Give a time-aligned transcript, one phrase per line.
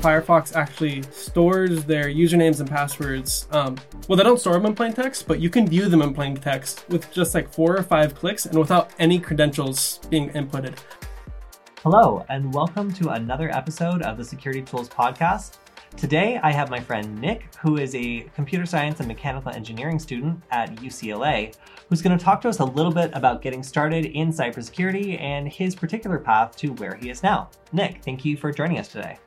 [0.00, 3.46] Firefox actually stores their usernames and passwords.
[3.50, 3.76] Um,
[4.08, 6.34] well, they don't store them in plain text, but you can view them in plain
[6.34, 10.78] text with just like four or five clicks and without any credentials being inputted.
[11.82, 15.58] Hello, and welcome to another episode of the Security Tools Podcast.
[15.96, 20.42] Today, I have my friend Nick, who is a computer science and mechanical engineering student
[20.50, 21.54] at UCLA,
[21.88, 25.46] who's going to talk to us a little bit about getting started in cybersecurity and
[25.48, 27.50] his particular path to where he is now.
[27.72, 29.18] Nick, thank you for joining us today.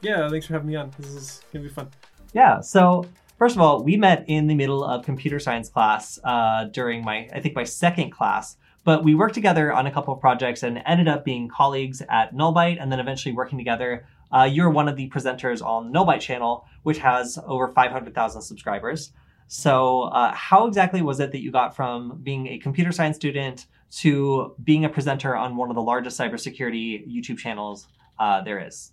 [0.00, 0.92] Yeah, thanks for having me on.
[0.98, 1.88] This is to be fun.
[2.32, 3.04] Yeah, so
[3.38, 7.28] first of all, we met in the middle of computer science class uh, during my,
[7.34, 8.56] I think, my second class.
[8.84, 12.34] But we worked together on a couple of projects and ended up being colleagues at
[12.34, 16.66] Nullbyte and then eventually working together uh, you're one of the presenters on Nullbyte channel,
[16.82, 19.12] which has over 500,000 subscribers.
[19.46, 23.66] So, uh, how exactly was it that you got from being a computer science student
[23.90, 27.88] to being a presenter on one of the largest cybersecurity YouTube channels
[28.18, 28.92] uh, there is?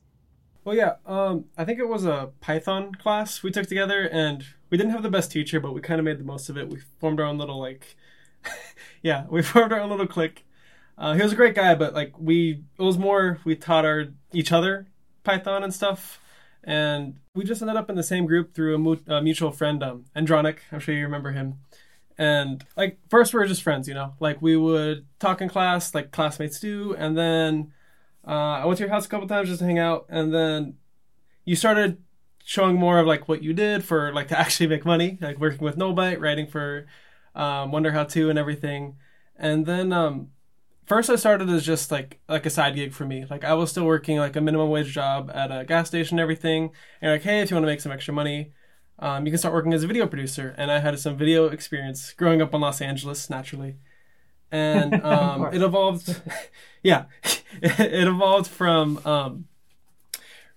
[0.66, 4.78] Well, yeah, um, I think it was a Python class we took together, and we
[4.78, 6.68] didn't have the best teacher, but we kind of made the most of it.
[6.68, 7.96] We formed our own little like,
[9.04, 10.44] yeah, we formed our own little clique.
[10.98, 14.08] Uh, he was a great guy, but like we, it was more we taught our
[14.34, 14.88] each other
[15.24, 16.20] Python and stuff.
[16.64, 19.84] And we just ended up in the same group through a, mu- a mutual friend,
[19.84, 20.60] um, Andronic.
[20.72, 21.60] I'm sure you remember him.
[22.18, 25.94] And like first we were just friends, you know, like we would talk in class,
[25.94, 26.96] like classmates do.
[26.98, 27.74] And then
[28.28, 28.32] uh,
[28.62, 30.06] I went to your house a couple times just to hang out.
[30.10, 30.76] And then
[31.44, 32.02] you started
[32.44, 35.64] showing more of like what you did for like to actually make money, like working
[35.64, 36.88] with Nullbyte, writing for
[37.36, 38.96] um, Wonder How To and everything.
[39.38, 40.30] And then um,
[40.86, 43.26] first I started as just like like a side gig for me.
[43.30, 46.24] Like I was still working like a minimum wage job at a gas station and
[46.24, 46.72] everything.
[47.02, 48.54] And like, hey, if you want to make some extra money,
[48.98, 50.56] um, you can start working as a video producer.
[50.58, 53.76] And I had some video experience growing up in Los Angeles naturally.
[54.56, 56.22] And um, it evolved,
[56.84, 57.06] yeah,
[57.62, 59.48] it evolved from um,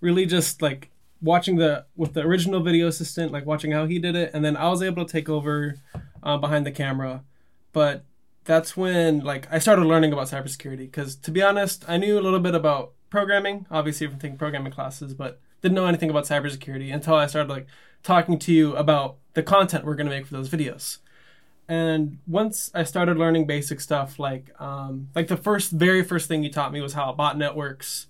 [0.00, 4.14] really just like watching the with the original video assistant, like watching how he did
[4.14, 5.75] it, and then I was able to take over
[6.22, 7.25] uh, behind the camera.
[7.72, 8.04] But
[8.44, 12.22] that's when like I started learning about cybersecurity because to be honest, I knew a
[12.22, 16.94] little bit about programming, obviously from taking programming classes, but didn't know anything about cybersecurity
[16.94, 17.66] until I started like
[18.04, 20.98] talking to you about the content we're going to make for those videos.
[21.68, 26.42] And once I started learning basic stuff, like um, like the first, very first thing
[26.42, 28.06] you taught me was how a botnet works.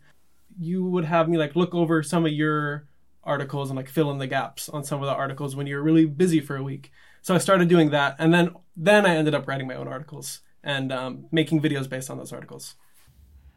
[0.61, 2.87] You would have me like look over some of your
[3.25, 6.07] articles and like fill in the gaps on some of the articles when you're really
[6.07, 6.93] busy for a week.
[7.21, 10.41] So I started doing that, and then then I ended up writing my own articles
[10.63, 12.77] and um, making videos based on those articles.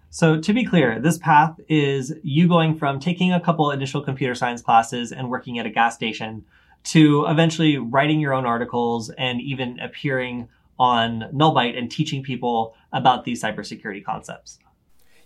[0.10, 4.36] So to be clear, this path is you going from taking a couple initial computer
[4.36, 6.44] science classes and working at a gas station
[6.84, 10.50] to eventually writing your own articles and even appearing
[10.80, 14.58] on Nullbyte and teaching people about these cybersecurity concepts.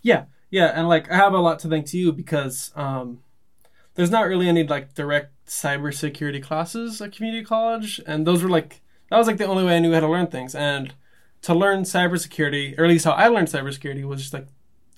[0.01, 3.21] Yeah, yeah, and like I have a lot to thank to you because um,
[3.95, 8.81] there's not really any like direct cybersecurity classes at community college, and those were like
[9.09, 10.55] that was like the only way I knew how to learn things.
[10.55, 10.93] And
[11.43, 14.47] to learn cybersecurity, or at least how I learned cybersecurity, was just like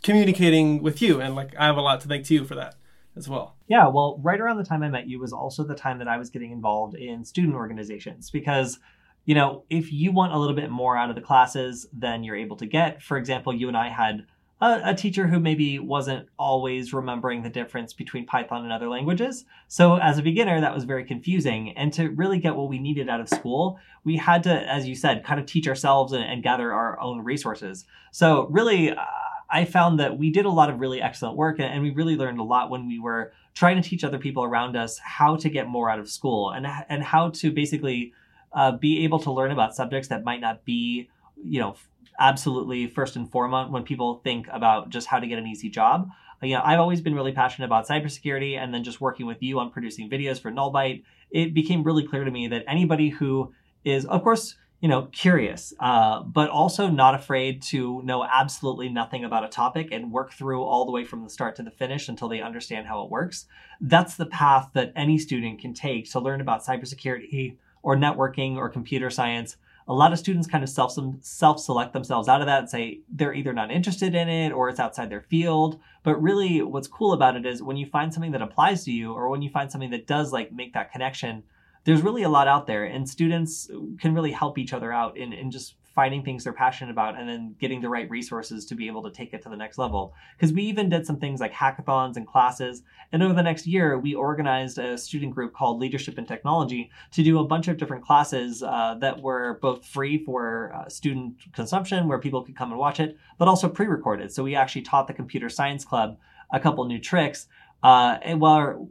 [0.02, 2.76] communicating with you, and like I have a lot to thank to you for that
[3.16, 3.57] as well.
[3.68, 6.18] Yeah, well, right around the time I met you was also the time that I
[6.18, 8.80] was getting involved in student organizations because
[9.28, 12.38] you know, if you want a little bit more out of the classes than you're
[12.38, 14.26] able to get, for example, you and I had
[14.62, 19.44] a, a, teacher who maybe wasn't always remembering the difference between Python and other languages.
[19.68, 21.74] So as a beginner, that was very confusing.
[21.78, 24.96] And to really get what we needed out of school, we had to, as you
[24.96, 27.86] said, kind of teach ourselves and, and gather our own resources.
[28.14, 29.04] So really, uh,
[29.50, 32.40] I found that we did a lot of really excellent work and we really learned
[32.40, 35.68] a lot when we were trying to teach other people around us how to get
[35.68, 38.14] more out of school and, and how to basically
[38.54, 41.10] uh, be able to learn about subjects that might not be,
[41.44, 41.76] you know,
[42.20, 46.08] absolutely first and foremost when people think about just how to get an easy job.
[46.44, 49.58] You know, I've always been really passionate about cybersecurity, and then just working with you
[49.58, 53.54] on producing videos for Nullbyte, it became really clear to me that anybody who
[53.84, 59.26] is, of course, you know, curious, uh, but also not afraid to know absolutely nothing
[59.26, 62.08] about a topic and work through all the way from the start to the finish
[62.08, 63.46] until they understand how it works.
[63.82, 68.70] That's the path that any student can take to learn about cybersecurity or networking or
[68.70, 69.58] computer science
[69.88, 73.00] a lot of students kind of self self select themselves out of that and say
[73.10, 75.80] they're either not interested in it or it's outside their field.
[76.04, 79.14] But really, what's cool about it is when you find something that applies to you,
[79.14, 81.44] or when you find something that does like make that connection.
[81.88, 85.32] There's really a lot out there, and students can really help each other out in,
[85.32, 88.88] in just finding things they're passionate about and then getting the right resources to be
[88.88, 90.14] able to take it to the next level.
[90.36, 92.84] Because we even did some things like hackathons and classes.
[93.12, 97.24] And over the next year, we organized a student group called Leadership and Technology to
[97.24, 102.08] do a bunch of different classes uh, that were both free for uh, student consumption,
[102.10, 104.32] where people could come and watch it, but also pre recorded.
[104.32, 106.10] So we actually taught the Computer Science Club
[106.52, 107.48] a couple new tricks
[107.84, 108.90] Uh, and while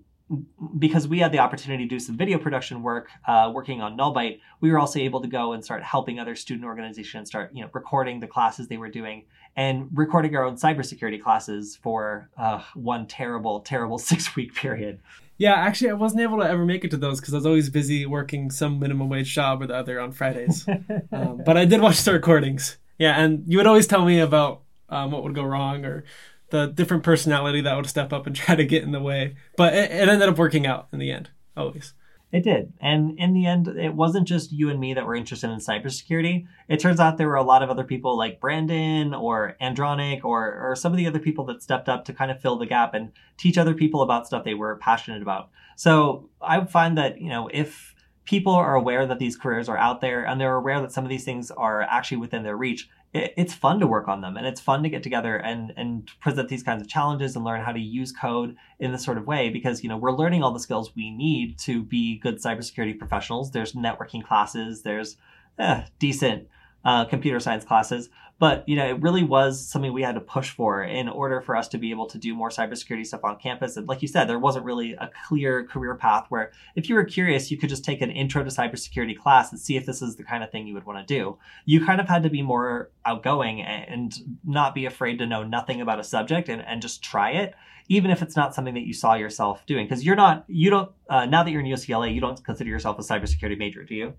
[0.78, 4.40] because we had the opportunity to do some video production work uh, working on Nullbyte,
[4.60, 7.70] we were also able to go and start helping other student organizations start, you know,
[7.72, 9.24] recording the classes they were doing
[9.56, 15.00] and recording our own cybersecurity classes for uh, one terrible, terrible six week period.
[15.38, 17.68] Yeah, actually, I wasn't able to ever make it to those because I was always
[17.68, 20.66] busy working some minimum wage job or the other on Fridays.
[21.12, 22.78] um, but I did watch the recordings.
[22.98, 26.04] Yeah, and you would always tell me about um, what would go wrong or
[26.50, 29.36] the different personality that would step up and try to get in the way.
[29.56, 31.94] But it, it ended up working out in the end, always.
[32.32, 32.72] It did.
[32.80, 36.46] And in the end, it wasn't just you and me that were interested in cybersecurity.
[36.68, 40.70] It turns out there were a lot of other people like Brandon or Andronic or,
[40.70, 42.94] or some of the other people that stepped up to kind of fill the gap
[42.94, 45.50] and teach other people about stuff they were passionate about.
[45.76, 47.94] So I find that, you know, if
[48.24, 51.10] people are aware that these careers are out there and they're aware that some of
[51.10, 54.46] these things are actually within their reach, it, it's fun to work on them and
[54.46, 57.72] it's fun to get together and and present these kinds of challenges and learn how
[57.72, 60.60] to use code in this sort of way because you know we're learning all the
[60.60, 63.50] skills we need to be good cybersecurity professionals.
[63.50, 65.16] There's networking classes, there's
[65.58, 66.48] eh, decent
[66.86, 68.08] uh, computer science classes.
[68.38, 71.56] But you know, it really was something we had to push for in order for
[71.56, 73.76] us to be able to do more cybersecurity stuff on campus.
[73.76, 77.04] And like you said, there wasn't really a clear career path where if you were
[77.04, 80.14] curious, you could just take an intro to cybersecurity class and see if this is
[80.14, 81.38] the kind of thing you would want to do.
[81.64, 85.80] You kind of had to be more outgoing and not be afraid to know nothing
[85.80, 87.54] about a subject and, and just try it
[87.88, 90.90] even if it's not something that you saw yourself doing because you're not you don't
[91.08, 94.12] uh, now that you're in ucla you don't consider yourself a cybersecurity major do you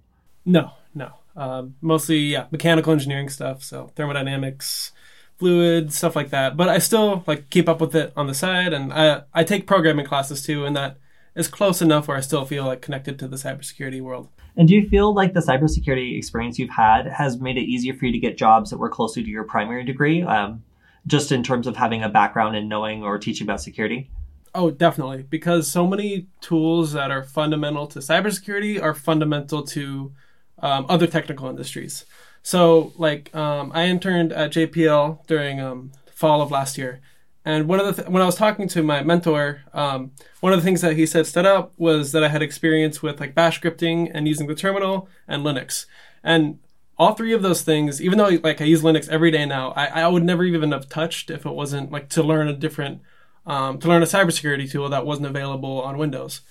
[0.48, 1.12] no, no.
[1.38, 3.64] Um, mostly, yeah, mechanical engineering stuff.
[3.64, 4.92] So thermodynamics,
[5.38, 6.58] fluid stuff like that.
[6.58, 9.68] But I still like keep up with it on the side, and I I take
[9.68, 10.98] programming classes too, and that
[11.36, 14.30] is close enough where I still feel like connected to the cybersecurity world.
[14.56, 18.08] And do you feel like the cybersecurity experience you've had has made it easier for
[18.08, 20.64] you to get jobs that were closer to your primary degree, um,
[21.06, 24.10] just in terms of having a background in knowing or teaching about security?
[24.56, 30.12] Oh, definitely, because so many tools that are fundamental to cybersecurity are fundamental to
[30.60, 32.06] um, other technical industries.
[32.44, 37.02] So, like, um, I interned at JPL during um, fall of last year,
[37.48, 40.12] and one of the th- when I was talking to my mentor, um,
[40.42, 43.20] one of the things that he said stood out was that I had experience with
[43.20, 45.86] like Bash scripting and using the terminal and Linux,
[46.24, 46.60] and
[46.98, 48.02] all three of those things.
[48.02, 50.90] Even though like I use Linux every day now, I, I would never even have
[50.90, 53.02] touched if it wasn't like to learn a different
[53.46, 56.42] um, to learn a cybersecurity tool that wasn't available on Windows,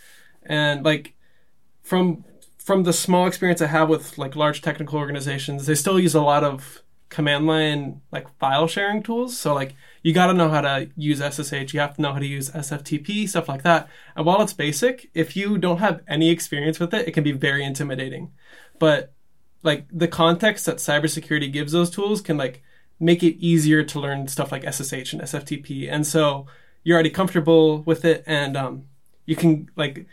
[0.45, 1.15] and like
[1.83, 2.25] from
[2.67, 6.21] from the small experience I have with like large technical organizations, they still use a
[6.21, 9.39] lot of command line like file sharing tools.
[9.39, 12.19] So like you got to know how to use SSH, you have to know how
[12.19, 13.89] to use SFTP, stuff like that.
[14.17, 17.31] And while it's basic, if you don't have any experience with it, it can be
[17.31, 18.33] very intimidating.
[18.81, 19.13] But
[19.63, 22.65] like the context that cybersecurity gives those tools can like
[22.99, 25.89] make it easier to learn stuff like SSH and SFTP.
[25.89, 26.47] And so
[26.83, 28.87] you're already comfortable with it and um,
[29.25, 30.09] you can like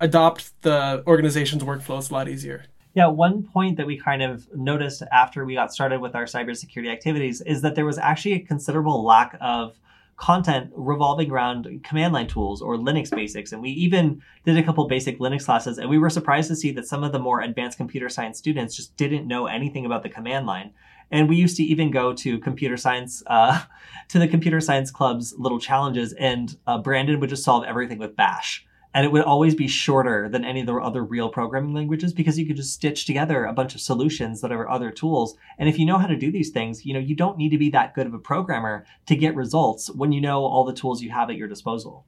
[0.00, 2.64] adopt the organization's workflows a lot easier.
[2.94, 6.90] Yeah, one point that we kind of noticed after we got started with our cybersecurity
[6.90, 9.78] activities is that there was actually a considerable lack of
[10.16, 13.52] content revolving around command line tools or Linux basics.
[13.52, 16.72] And we even did a couple basic Linux classes, and we were surprised to see
[16.72, 20.08] that some of the more advanced computer science students just didn't know anything about the
[20.08, 20.72] command line.
[21.12, 23.62] And we used to even go to computer science, uh,
[24.08, 28.16] to the computer science club's little challenges, and uh, Brandon would just solve everything with
[28.16, 32.12] Bash and it would always be shorter than any of the other real programming languages
[32.12, 35.36] because you could just stitch together a bunch of solutions that are other tools.
[35.58, 37.58] And if you know how to do these things you know you don't need to
[37.58, 41.02] be that good of a programmer to get results when you know all the tools
[41.02, 42.04] you have at your disposal.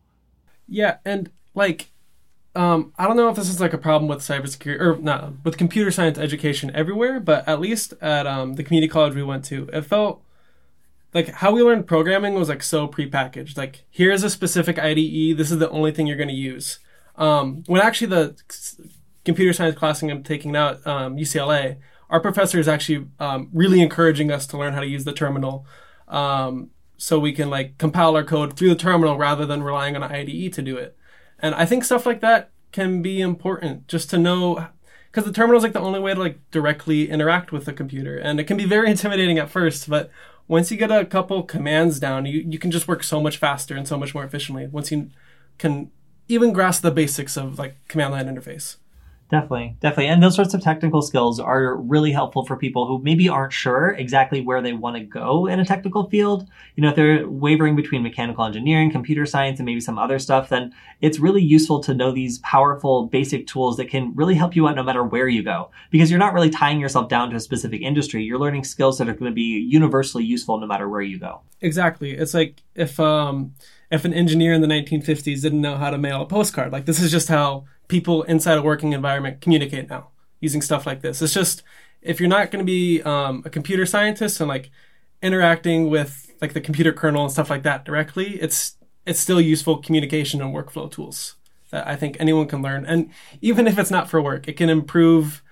[0.68, 1.90] Yeah and like
[2.54, 5.56] um, I don't know if this is like a problem with cybersecurity or not with
[5.56, 9.70] computer science education everywhere, but at least at um, the community college we went to,
[9.72, 10.22] it felt
[11.14, 13.56] like how we learned programming was like so prepackaged.
[13.56, 15.36] Like here's a specific IDE.
[15.36, 16.78] This is the only thing you're going to use.
[17.16, 18.36] Um, when actually the
[19.24, 21.78] computer science class I'm taking now at um, UCLA,
[22.10, 25.66] our professor is actually um, really encouraging us to learn how to use the terminal,
[26.08, 30.02] um, so we can like compile our code through the terminal rather than relying on
[30.02, 30.96] an IDE to do it.
[31.38, 34.68] And I think stuff like that can be important just to know
[35.10, 38.16] because the terminal is like the only way to like directly interact with the computer
[38.16, 40.10] and it can be very intimidating at first but
[40.48, 43.76] once you get a couple commands down, you, you can just work so much faster
[43.76, 45.10] and so much more efficiently once you
[45.58, 45.90] can
[46.28, 48.76] even grasp the basics of like command line interface.
[49.32, 50.08] Definitely, definitely.
[50.08, 53.88] And those sorts of technical skills are really helpful for people who maybe aren't sure
[53.88, 56.46] exactly where they want to go in a technical field.
[56.76, 60.50] You know, if they're wavering between mechanical engineering, computer science, and maybe some other stuff,
[60.50, 64.68] then it's really useful to know these powerful basic tools that can really help you
[64.68, 65.70] out no matter where you go.
[65.90, 68.22] Because you're not really tying yourself down to a specific industry.
[68.22, 71.40] You're learning skills that are going to be universally useful no matter where you go.
[71.62, 72.10] Exactly.
[72.10, 73.54] It's like if um
[73.90, 77.00] if an engineer in the 1950s didn't know how to mail a postcard, like this
[77.00, 80.08] is just how people inside a working environment communicate now
[80.40, 81.20] using stuff like this.
[81.20, 81.62] It's just
[82.00, 84.70] if you're not going to be um, a computer scientist and like
[85.22, 89.76] interacting with like the computer kernel and stuff like that directly, it's it's still useful
[89.76, 91.36] communication and workflow tools
[91.70, 92.86] that I think anyone can learn.
[92.86, 93.10] And
[93.42, 95.42] even if it's not for work, it can improve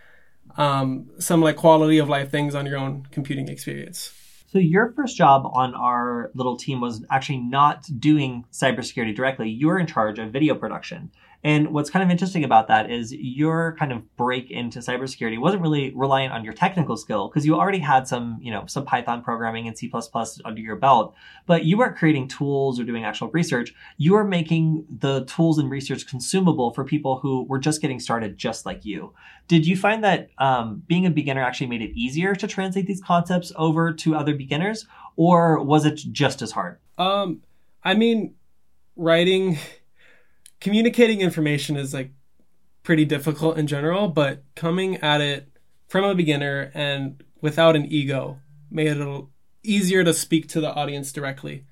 [0.56, 4.12] um, some like quality of life things on your own computing experience.
[4.52, 9.48] So your first job on our little team was actually not doing cybersecurity directly.
[9.48, 11.12] You were in charge of video production.
[11.42, 15.62] And what's kind of interesting about that is your kind of break into cybersecurity wasn't
[15.62, 19.22] really reliant on your technical skill because you already had some, you know, some Python
[19.22, 19.90] programming and C++
[20.44, 21.14] under your belt,
[21.46, 23.74] but you weren't creating tools or doing actual research.
[23.96, 28.36] You were making the tools and research consumable for people who were just getting started
[28.36, 29.14] just like you.
[29.48, 33.00] Did you find that um, being a beginner actually made it easier to translate these
[33.00, 36.78] concepts over to other beginners or was it just as hard?
[36.98, 37.40] Um,
[37.82, 38.34] I mean,
[38.96, 39.58] writing
[40.60, 42.12] communicating information is like
[42.82, 45.48] pretty difficult in general, but coming at it
[45.88, 48.38] from a beginner and without an ego
[48.70, 49.22] made it a
[49.62, 51.66] easier to speak to the audience directly,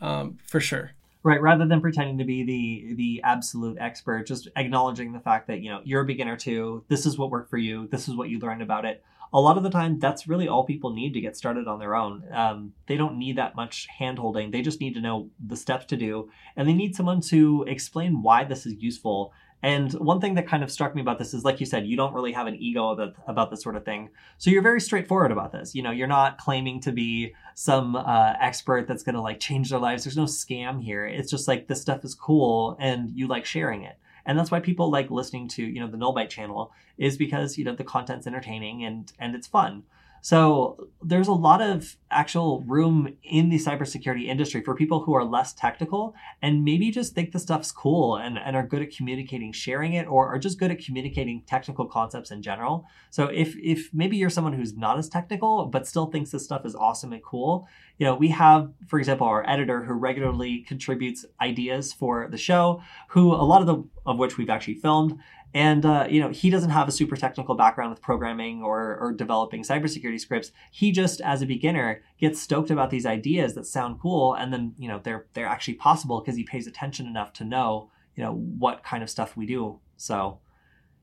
[0.00, 0.92] um, for sure.
[1.24, 5.60] Right, rather than pretending to be the the absolute expert, just acknowledging the fact that
[5.60, 6.84] you know you're a beginner too.
[6.88, 7.86] This is what worked for you.
[7.86, 9.04] This is what you learned about it.
[9.32, 11.94] A lot of the time, that's really all people need to get started on their
[11.94, 12.24] own.
[12.32, 14.52] Um, they don't need that much handholding.
[14.52, 18.22] They just need to know the steps to do, and they need someone to explain
[18.22, 21.44] why this is useful and one thing that kind of struck me about this is,
[21.44, 24.10] like you said, you don't really have an ego about, about this sort of thing.
[24.38, 25.72] So you're very straightforward about this.
[25.72, 29.70] You know, you're not claiming to be some uh, expert that's going to like change
[29.70, 30.02] their lives.
[30.02, 31.06] There's no scam here.
[31.06, 33.96] It's just like this stuff is cool and you like sharing it.
[34.24, 37.64] And that's why people like listening to, you know, the Nullbyte channel is because, you
[37.64, 39.82] know, the content's entertaining and, and it's fun.
[40.24, 45.24] So there's a lot of actual room in the cybersecurity industry for people who are
[45.24, 49.52] less technical and maybe just think the stuff's cool and, and are good at communicating,
[49.52, 52.86] sharing it, or are just good at communicating technical concepts in general.
[53.10, 56.64] So if if maybe you're someone who's not as technical but still thinks this stuff
[56.64, 57.66] is awesome and cool,
[57.98, 62.80] you know, we have, for example, our editor who regularly contributes ideas for the show,
[63.08, 65.18] who a lot of the of which we've actually filmed
[65.54, 69.12] and uh, you know, he doesn't have a super technical background with programming or, or
[69.12, 70.50] developing cybersecurity scripts.
[70.70, 74.74] He just, as a beginner, gets stoked about these ideas that sound cool, and then
[74.78, 78.32] you know they're they're actually possible because he pays attention enough to know you know
[78.32, 79.78] what kind of stuff we do.
[79.96, 80.38] So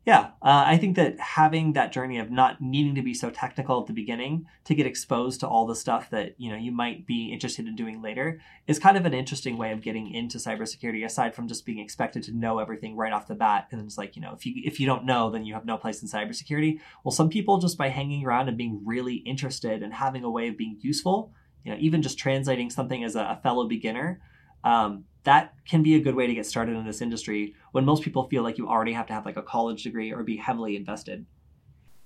[0.09, 3.79] yeah, uh, I think that having that journey of not needing to be so technical
[3.79, 7.05] at the beginning to get exposed to all the stuff that you know you might
[7.05, 11.05] be interested in doing later is kind of an interesting way of getting into cybersecurity.
[11.05, 14.15] Aside from just being expected to know everything right off the bat, and it's like
[14.15, 16.79] you know if you if you don't know, then you have no place in cybersecurity.
[17.03, 20.47] Well, some people just by hanging around and being really interested and having a way
[20.47, 24.21] of being useful, you know, even just translating something as a, a fellow beginner.
[24.63, 28.03] Um, that can be a good way to get started in this industry when most
[28.03, 30.75] people feel like you already have to have like a college degree or be heavily
[30.75, 31.25] invested.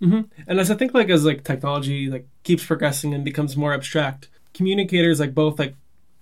[0.01, 0.21] Mm-hmm.
[0.47, 4.29] And as I think like as like technology like keeps progressing and becomes more abstract,
[4.53, 5.75] communicators like both like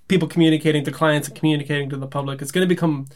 [0.07, 3.07] people communicating to clients and communicating to the public, it's going to become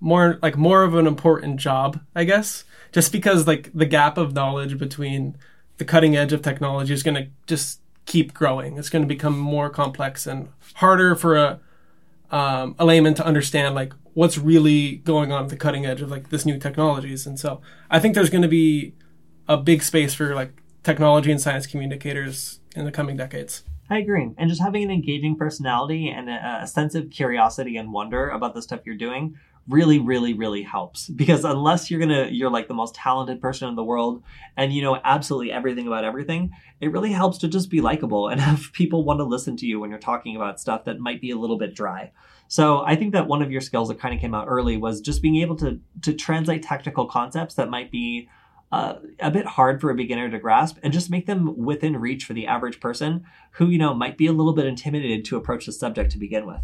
[0.00, 2.64] more like more of an important job, I guess.
[2.92, 5.36] Just because like the gap of knowledge between
[5.78, 8.76] the cutting edge of technology is going to just keep growing.
[8.76, 11.60] It's going to become more complex and harder for a
[12.32, 16.10] um, a layman to understand like what's really going on at the cutting edge of
[16.10, 17.26] like this new technologies.
[17.26, 17.60] And so
[17.90, 18.94] I think there's going to be
[19.48, 23.64] a big space for like technology and science communicators in the coming decades.
[23.90, 24.30] I agree.
[24.38, 28.54] And just having an engaging personality and a, a sense of curiosity and wonder about
[28.54, 29.36] the stuff you're doing
[29.68, 31.08] really really really helps.
[31.08, 34.22] Because unless you're gonna you're like the most talented person in the world
[34.56, 36.50] and you know absolutely everything about everything
[36.80, 39.78] it really helps to just be likable and have people want to listen to you
[39.78, 42.10] when you're talking about stuff that might be a little bit dry.
[42.48, 45.00] So i think that one of your skills that kind of came out early was
[45.00, 48.28] just being able to to translate technical concepts that might be
[48.72, 52.24] uh, a bit hard for a beginner to grasp and just make them within reach
[52.24, 55.66] for the average person who you know might be a little bit intimidated to approach
[55.66, 56.62] the subject to begin with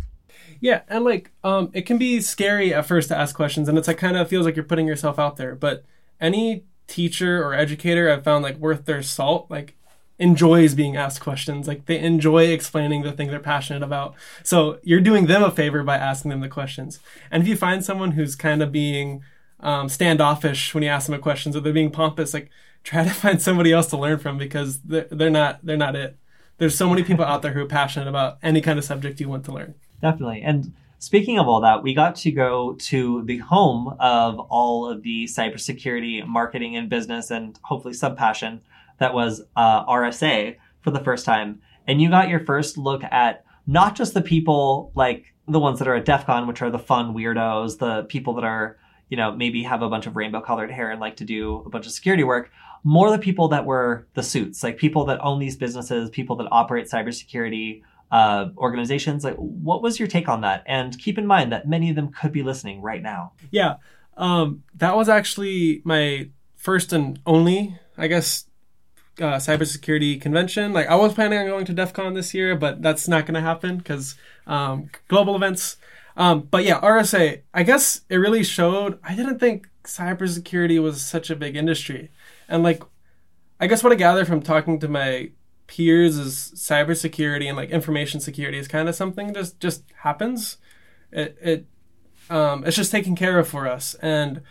[0.61, 3.89] yeah, and like um it can be scary at first to ask questions and it's
[3.89, 5.85] like kind of feels like you're putting yourself out there, but
[6.21, 9.75] any teacher or educator I've found like worth their salt like
[10.19, 11.69] enjoys being asked questions.
[11.69, 14.15] Like they enjoy explaining the thing they're passionate about.
[14.43, 16.99] So you're doing them a favor by asking them the questions.
[17.31, 19.23] And if you find someone who's kind of being
[19.61, 22.51] um, standoffish when you ask them a questions or they're being pompous, like
[22.83, 26.19] try to find somebody else to learn from because they're, they're not they're not it.
[26.59, 29.29] There's so many people out there who are passionate about any kind of subject you
[29.29, 29.75] want to learn.
[30.01, 30.43] Definitely.
[30.43, 35.03] And speaking of all that, we got to go to the home of all of
[35.03, 38.61] the cybersecurity marketing and business and hopefully sub passion
[38.99, 41.61] that was uh, RSA for the first time.
[41.87, 45.89] And you got your first look at not just the people like the ones that
[45.89, 48.77] are at DEF CON, which are the fun weirdos, the people that are,
[49.09, 51.71] you know, maybe have a bunch of rainbow colored hair and like to do a
[51.71, 52.51] bunch of security work,
[52.85, 56.49] more the people that were the suits, like people that own these businesses, people that
[56.51, 59.25] operate cybersecurity uh, organizations.
[59.25, 60.63] Like, what was your take on that?
[60.67, 63.33] And keep in mind that many of them could be listening right now.
[63.51, 63.77] Yeah,
[64.17, 68.45] um, that was actually my first and only, I guess,
[69.19, 70.73] uh, cybersecurity convention.
[70.73, 73.35] Like, I was planning on going to DEF CON this year, but that's not going
[73.35, 74.15] to happen because
[74.47, 75.77] um, global events.
[76.17, 78.99] Um, but yeah, RSA, I guess it really showed.
[79.05, 82.11] I didn't think cybersecurity was such a big industry.
[82.49, 82.83] And like,
[83.61, 85.31] I guess what I gather from talking to my
[85.69, 90.57] peers is cybersecurity and like information security is kind of something just just happens.
[91.13, 91.67] It it
[92.29, 94.43] um, it's just taken care of for us, and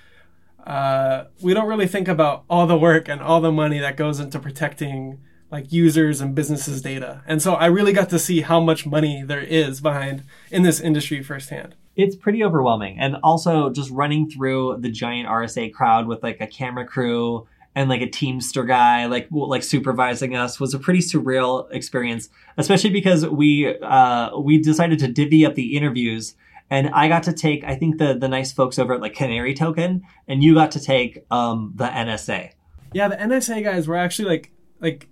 [0.65, 4.19] uh, we don't really think about all the work and all the money that goes
[4.19, 5.19] into protecting
[5.51, 7.23] like users and businesses' data.
[7.27, 10.79] And so I really got to see how much money there is behind in this
[10.79, 12.99] industry firsthand it's pretty overwhelming.
[12.99, 17.89] And also just running through the giant RSA crowd with like a camera crew and
[17.89, 23.27] like a Teamster guy like like supervising us was a pretty surreal experience, especially because
[23.27, 26.33] we uh, we decided to divvy up the interviews.
[26.71, 29.53] And I got to take, I think the the nice folks over at like Canary
[29.53, 32.49] Token, and you got to take um, the NSA.
[32.93, 35.07] Yeah, the NSA guys were actually like like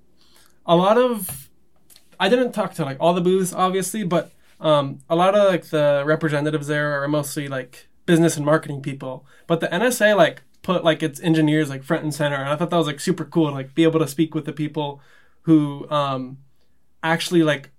[0.65, 1.51] a lot of.
[2.19, 5.65] I didn't talk to like all the booths, obviously, but um, a lot of like
[5.65, 9.23] the representatives there are mostly like business and marketing people.
[9.45, 12.71] But the NSA like put like its engineers like front and center and i thought
[12.71, 14.99] that was like super cool to like be able to speak with the people
[15.43, 16.39] who um
[17.03, 17.69] actually like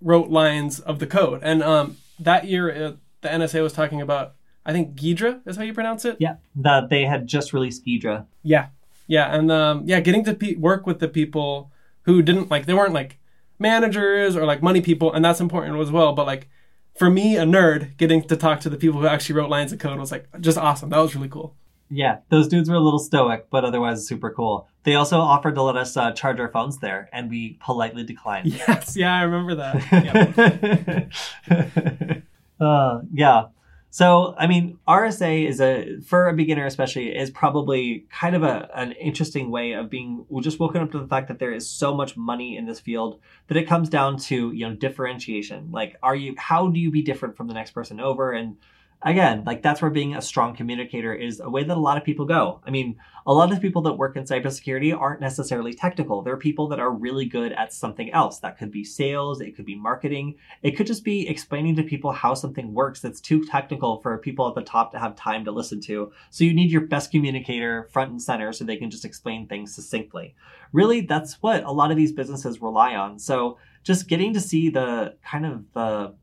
[0.00, 1.40] wrote lines of the code.
[1.42, 4.34] And um that year uh, the nsa was talking about
[4.64, 6.16] i think ghidra is how you pronounce it?
[6.20, 8.26] Yeah that they had just released ghidra.
[8.44, 8.68] Yeah.
[9.08, 11.72] Yeah and um yeah getting to pe- work with the people
[12.02, 13.18] who didn't like they weren't like
[13.58, 16.48] managers or like money people and that's important as well but like
[16.96, 19.80] for me a nerd getting to talk to the people who actually wrote lines of
[19.80, 20.90] code was like just awesome.
[20.90, 21.56] That was really cool
[21.90, 24.68] yeah, those dudes were a little stoic, but otherwise super cool.
[24.84, 28.46] They also offered to let us uh, charge our phones there, and we politely declined.
[28.68, 31.10] Yes, yeah, I remember that.
[32.60, 33.46] uh, yeah.
[33.92, 38.70] So, I mean, RSA is a for a beginner, especially, is probably kind of a
[38.74, 41.92] an interesting way of being just woken up to the fact that there is so
[41.92, 45.72] much money in this field that it comes down to you know differentiation.
[45.72, 46.36] Like, are you?
[46.38, 48.30] How do you be different from the next person over?
[48.30, 48.58] And
[49.02, 52.04] again, like that's where being a strong communicator is a way that a lot of
[52.04, 52.60] people go.
[52.66, 56.22] I mean, a lot of people that work in cybersecurity aren't necessarily technical.
[56.22, 58.38] They're people that are really good at something else.
[58.40, 62.12] That could be sales, it could be marketing, it could just be explaining to people
[62.12, 65.52] how something works that's too technical for people at the top to have time to
[65.52, 66.12] listen to.
[66.30, 69.74] So you need your best communicator front and center so they can just explain things
[69.74, 70.34] succinctly.
[70.72, 73.18] Really, that's what a lot of these businesses rely on.
[73.18, 76.14] So just getting to see the kind of the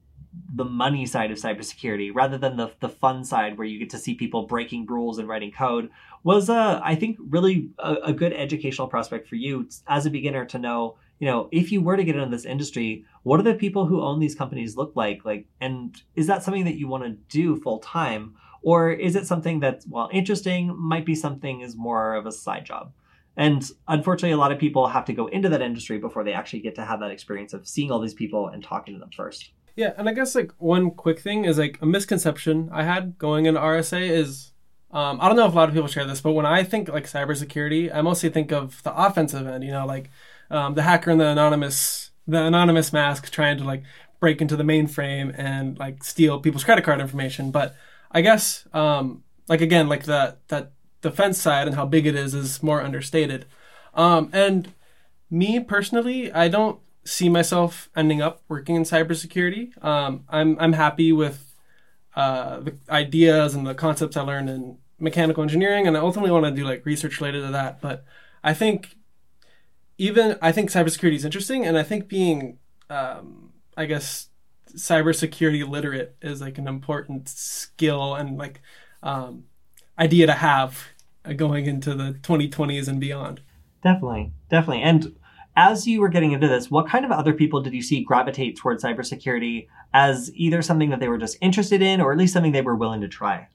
[0.53, 3.97] the money side of cybersecurity rather than the, the fun side where you get to
[3.97, 5.89] see people breaking rules and writing code
[6.23, 10.45] was uh, i think really a, a, good educational prospect for you as a beginner
[10.45, 13.55] to know you know if you were to get into this industry what do the
[13.55, 15.25] people who own these companies look like?
[15.25, 19.27] Like and is that something that you want to do full time or is it
[19.27, 22.93] something that while interesting might be something is more of a side job?
[23.35, 26.61] And unfortunately, a lot of people have to go into that industry before they actually
[26.61, 29.51] get to have that experience of seeing all these people and talking to them first.
[29.77, 33.45] Yeah, and I guess like one quick thing is like a misconception I had going
[33.45, 34.51] into RSA is
[34.91, 36.89] um, I don't know if a lot of people share this, but when I think
[36.89, 39.63] like cybersecurity, I mostly think of the offensive end.
[39.63, 40.09] You know, like
[40.49, 43.83] um, the hacker in the anonymous the anonymous mask trying to like
[44.19, 47.51] break into the mainframe and like steal people's credit card information.
[47.51, 47.75] But
[48.11, 50.71] I guess um, like again like that that
[51.03, 53.45] defense side and how big it is is more understated.
[53.93, 54.73] Um, and
[55.29, 59.83] me personally, I don't see myself ending up working in cybersecurity.
[59.83, 61.55] Um, I'm I'm happy with
[62.15, 66.45] uh, the ideas and the concepts I learned in mechanical engineering, and I ultimately want
[66.45, 67.81] to do like research related to that.
[67.81, 68.03] But
[68.43, 68.95] I think
[69.97, 74.27] even I think cybersecurity is interesting, and I think being um, I guess
[74.75, 78.61] cybersecurity literate is like an important skill and like
[79.01, 79.45] um,
[79.97, 80.87] idea to have
[81.35, 83.41] going into the 2020s and beyond.
[83.81, 85.15] Definitely, definitely, and
[85.57, 88.55] as you were getting into this, what kind of other people did you see gravitate
[88.55, 92.51] towards cybersecurity as either something that they were just interested in or at least something
[92.51, 93.47] they were willing to try?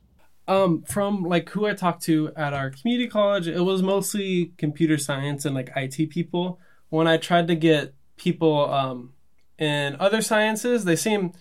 [0.48, 4.98] Um, from like who I talked to at our community college, it was mostly computer
[4.98, 6.58] science and like IT people.
[6.88, 9.12] When I tried to get people um,
[9.56, 11.32] in other sciences, they seem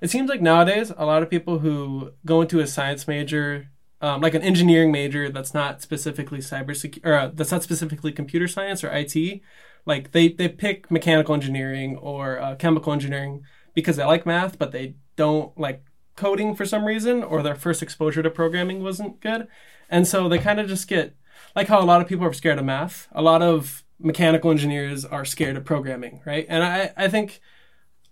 [0.00, 3.68] it seems like nowadays a lot of people who go into a science major,
[4.00, 8.46] um, like an engineering major that's not specifically cybersecurity or uh, that's not specifically computer
[8.46, 9.42] science or IT,
[9.86, 13.42] like they they pick mechanical engineering or uh, chemical engineering
[13.74, 15.84] because they like math, but they don't like
[16.16, 19.48] coding for some reason or their first exposure to programming wasn't good.
[19.88, 21.16] And so they kind of just get
[21.56, 23.08] like how a lot of people are scared of math.
[23.12, 26.46] A lot of mechanical engineers are scared of programming, right?
[26.48, 27.40] And I I think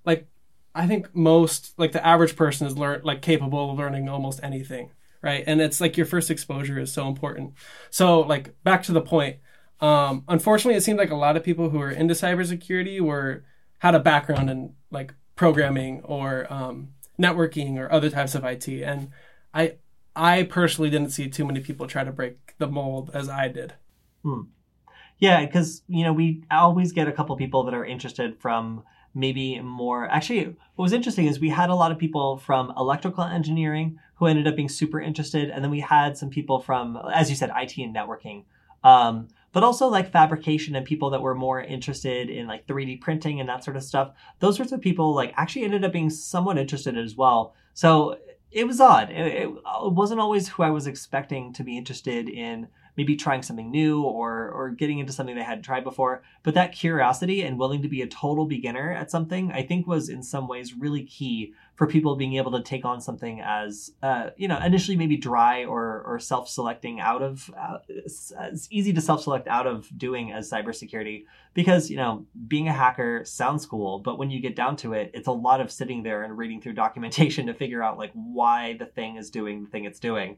[0.04, 0.28] like
[0.74, 4.90] I think most like the average person is learn like capable of learning almost anything,
[5.22, 5.44] right?
[5.46, 7.54] And it's like your first exposure is so important.
[7.90, 9.38] So like back to the point.
[9.80, 13.44] Um, unfortunately, it seemed like a lot of people who are into cybersecurity were
[13.78, 16.88] had a background in like programming or um,
[17.20, 18.68] networking or other types of IT.
[18.68, 19.10] And
[19.54, 19.74] I
[20.16, 23.74] I personally didn't see too many people try to break the mold as I did.
[24.22, 24.42] Hmm.
[25.18, 28.82] Yeah, because you know we always get a couple people that are interested from
[29.14, 30.08] maybe more.
[30.08, 34.26] Actually, what was interesting is we had a lot of people from electrical engineering who
[34.26, 37.50] ended up being super interested, and then we had some people from, as you said,
[37.56, 38.44] IT and networking.
[38.82, 43.40] Um, but also like fabrication and people that were more interested in like 3D printing
[43.40, 44.12] and that sort of stuff.
[44.40, 47.54] Those sorts of people like actually ended up being somewhat interested as well.
[47.74, 48.18] So
[48.50, 49.10] it was odd.
[49.10, 53.14] It, it, uh, it wasn't always who I was expecting to be interested in maybe
[53.14, 56.22] trying something new or or getting into something they hadn't tried before.
[56.42, 60.08] But that curiosity and willing to be a total beginner at something, I think, was
[60.08, 64.30] in some ways really key for people being able to take on something as uh,
[64.36, 68.32] you know initially maybe dry or or self-selecting out of uh, it's,
[68.70, 73.64] easy to self-select out of doing as cybersecurity because you know being a hacker sounds
[73.64, 76.36] cool but when you get down to it it's a lot of sitting there and
[76.36, 80.00] reading through documentation to figure out like why the thing is doing the thing it's
[80.00, 80.36] doing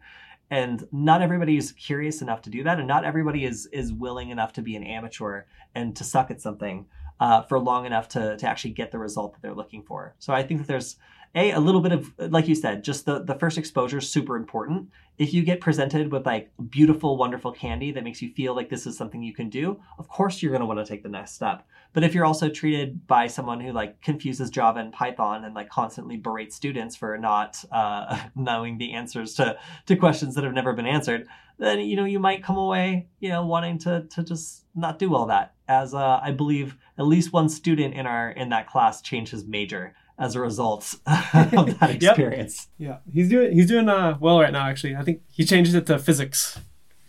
[0.50, 4.30] and not everybody is curious enough to do that and not everybody is is willing
[4.30, 6.86] enough to be an amateur and to suck at something
[7.20, 10.14] uh, for long enough to to actually get the result that they're looking for.
[10.18, 10.96] So i think that there's
[11.34, 14.36] a a little bit of like you said just the the first exposure is super
[14.36, 14.88] important.
[15.18, 18.86] If you get presented with like beautiful wonderful candy that makes you feel like this
[18.86, 21.32] is something you can do of course you're going to want to take the next
[21.32, 21.66] step.
[21.92, 25.68] But if you're also treated by someone who like confuses java and python and like
[25.68, 30.72] constantly berates students for not uh, knowing the answers to to questions that have never
[30.72, 31.28] been answered
[31.58, 35.14] then you know you might come away you know wanting to to just not do
[35.14, 39.00] all that as uh, i believe at least one student in our in that class
[39.00, 42.68] changed his major as a result of that experience.
[42.76, 43.02] yep.
[43.06, 44.68] Yeah, he's doing he's doing uh, well right now.
[44.68, 46.60] Actually, I think he changed it to physics.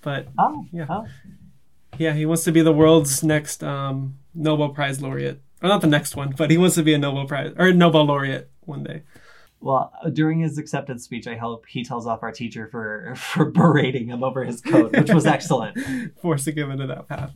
[0.02, 1.06] But oh yeah, oh.
[1.98, 5.42] yeah, he wants to be the world's next um, Nobel Prize laureate.
[5.62, 8.06] Or not the next one, but he wants to be a Nobel Prize or Nobel
[8.06, 9.04] laureate one day.
[9.60, 14.08] Well, during his acceptance speech, I hope he tells off our teacher for for berating
[14.08, 15.78] him over his coat, which was excellent.
[16.22, 17.34] Forcing him into that path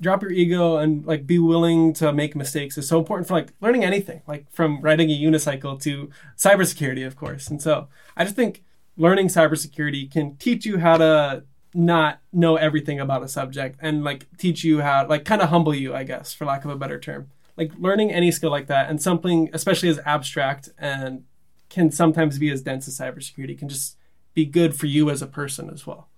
[0.00, 3.52] drop your ego and like be willing to make mistakes is so important for like
[3.60, 7.48] learning anything, like from riding a unicycle to cybersecurity, of course.
[7.48, 8.62] And so I just think
[8.96, 14.26] learning cybersecurity can teach you how to not know everything about a subject and like
[14.38, 16.98] teach you how like kind of humble you, I guess, for lack of a better
[16.98, 17.30] term.
[17.56, 21.24] Like learning any skill like that and something especially as abstract and
[21.68, 23.96] can sometimes be as dense as cybersecurity can just
[24.34, 26.08] be good for you as a person as well.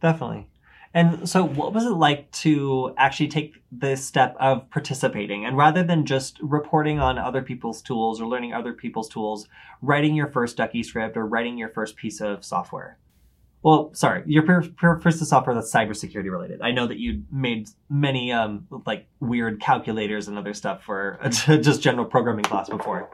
[0.00, 0.49] Definitely.
[0.92, 5.84] And so, what was it like to actually take the step of participating and rather
[5.84, 9.46] than just reporting on other people's tools or learning other people's tools,
[9.80, 12.98] writing your first Ducky script or writing your first piece of software?
[13.62, 16.60] Well, sorry, your first piece of software that's cybersecurity related.
[16.62, 21.82] I know that you made many um, like weird calculators and other stuff for just
[21.82, 23.10] general programming class before.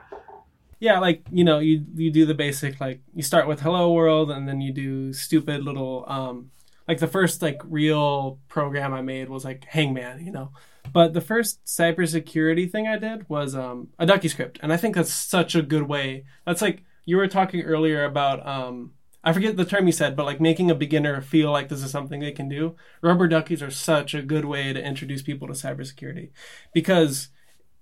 [0.79, 4.31] Yeah, like you know, you you do the basic like you start with hello world
[4.31, 6.51] and then you do stupid little um,
[6.89, 10.53] like the first like real program I made was like Hangman, you know.
[10.93, 14.95] But the first cybersecurity thing I did was um, a Ducky script, and I think
[14.95, 16.25] that's such a good way.
[16.45, 18.93] That's like you were talking earlier about um,
[19.27, 21.91] I forget the term you said, but like making a beginner feel like this is
[21.91, 22.77] something they can do.
[23.03, 26.31] Rubber duckies are such a good way to introduce people to cybersecurity
[26.73, 27.31] because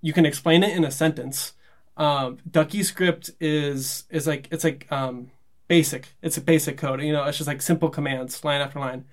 [0.01, 1.53] you can explain it in a sentence.
[1.97, 5.29] Um, Ducky script is is like it's like um,
[5.67, 6.09] basic.
[6.21, 7.01] It's a basic code.
[7.01, 9.05] You know, it's just like simple commands, line after line.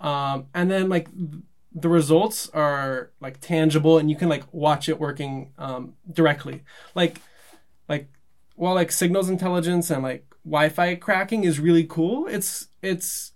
[0.00, 1.08] Um, and then like
[1.74, 6.62] the results are like tangible, and you can like watch it working um, directly.
[6.94, 7.20] Like,
[7.88, 8.08] like
[8.56, 12.26] while like signals intelligence and like Wi-Fi cracking is really cool.
[12.26, 13.32] It's it's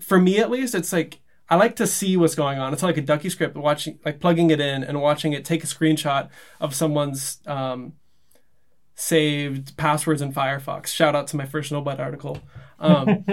[0.00, 0.74] for me at least.
[0.74, 2.72] It's like I like to see what's going on.
[2.72, 5.66] It's like a Ducky script, watching like plugging it in and watching it take a
[5.66, 6.28] screenshot
[6.60, 7.94] of someone's um,
[8.98, 10.88] saved passwords in Firefox.
[10.88, 12.42] Shout out to my first Snowblind article.
[12.80, 13.24] Um,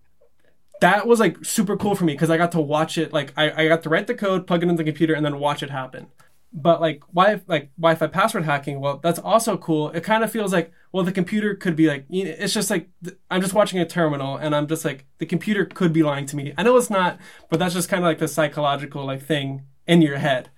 [0.82, 3.10] that was like super cool for me because I got to watch it.
[3.10, 5.38] Like I, I got to write the code, plug it into the computer, and then
[5.38, 6.08] watch it happen.
[6.52, 9.88] But like Wi like Wi-Fi password hacking, well, that's also cool.
[9.90, 12.90] It kind of feels like well, the computer could be like it's just like
[13.30, 16.36] I'm just watching a terminal, and I'm just like the computer could be lying to
[16.36, 16.52] me.
[16.58, 20.02] I know it's not, but that's just kind of like the psychological like thing in
[20.02, 20.50] your head.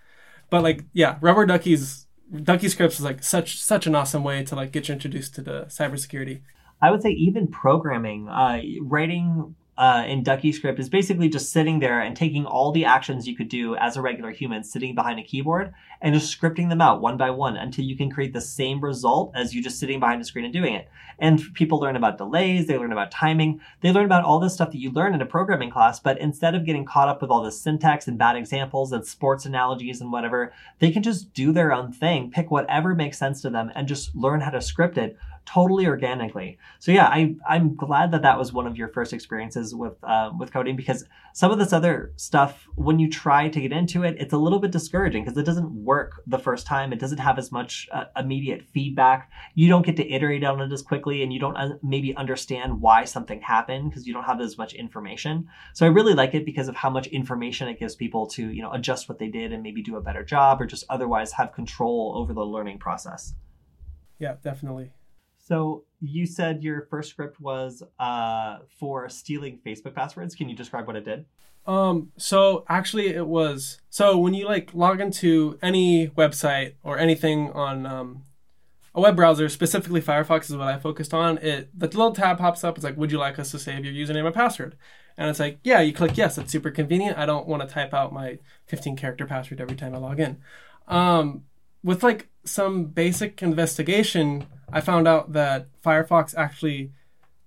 [0.51, 2.07] But like yeah, rubber duckies,
[2.43, 5.43] ducky scripts is like such such an awesome way to like get you introduced to
[5.43, 6.41] the cybersecurity.
[6.81, 11.81] I would say even programming, uh, writing uh, in Ducky script is basically just sitting
[11.81, 15.19] there and taking all the actions you could do as a regular human sitting behind
[15.19, 18.41] a keyboard and just scripting them out one by one until you can create the
[18.41, 20.89] same result as you just sitting behind a screen and doing it.
[21.19, 24.71] And people learn about delays, they learn about timing, they learn about all this stuff
[24.71, 27.43] that you learn in a programming class, but instead of getting caught up with all
[27.43, 31.73] the syntax and bad examples and sports analogies and whatever, they can just do their
[31.73, 35.19] own thing, pick whatever makes sense to them and just learn how to script it
[35.45, 36.59] totally organically.
[36.79, 40.31] So yeah, I I'm glad that that was one of your first experiences with uh,
[40.39, 44.17] with coding because some of this other stuff, when you try to get into it,
[44.19, 46.93] it's a little bit discouraging because it doesn't work the first time.
[46.93, 49.31] It doesn't have as much uh, immediate feedback.
[49.55, 52.81] You don't get to iterate on it as quickly, and you don't uh, maybe understand
[52.81, 55.49] why something happened because you don't have as much information.
[55.75, 58.63] So I really like it because of how much information it gives people to you
[58.63, 61.53] know adjust what they did and maybe do a better job or just otherwise have
[61.53, 63.35] control over the learning process.
[64.19, 64.93] Yeah, definitely.
[65.43, 70.35] So you said your first script was uh, for stealing Facebook passwords.
[70.35, 71.25] Can you describe what it did?
[71.67, 77.51] Um, so actually it was so when you like log into any website or anything
[77.53, 78.23] on um,
[78.95, 81.39] a web browser, specifically Firefox is what I focused on.
[81.39, 82.77] It the little tab pops up.
[82.77, 84.77] It's like, would you like us to save your username and password?
[85.17, 86.39] And it's like, yeah, you click yes.
[86.39, 87.19] It's super convenient.
[87.19, 90.39] I don't want to type out my 15 character password every time I log in.
[90.89, 91.45] Um,
[91.83, 96.93] with like some basic investigation, I found out that Firefox actually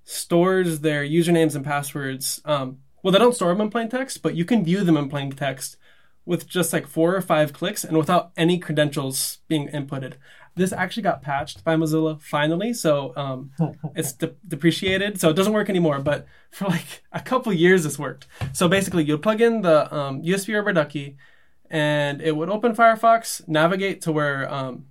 [0.03, 2.41] stores their usernames and passwords.
[2.45, 5.09] Um, well, they don't store them in plain text, but you can view them in
[5.09, 5.77] plain text
[6.25, 10.13] with just like four or five clicks and without any credentials being inputted.
[10.55, 13.51] This actually got patched by Mozilla finally, so um,
[13.95, 15.99] it's de- depreciated, so it doesn't work anymore.
[15.99, 18.27] But for like a couple years, this worked.
[18.53, 21.17] So basically, you'd plug in the um, USB rubber ducky,
[21.69, 24.85] and it would open Firefox, navigate to where um,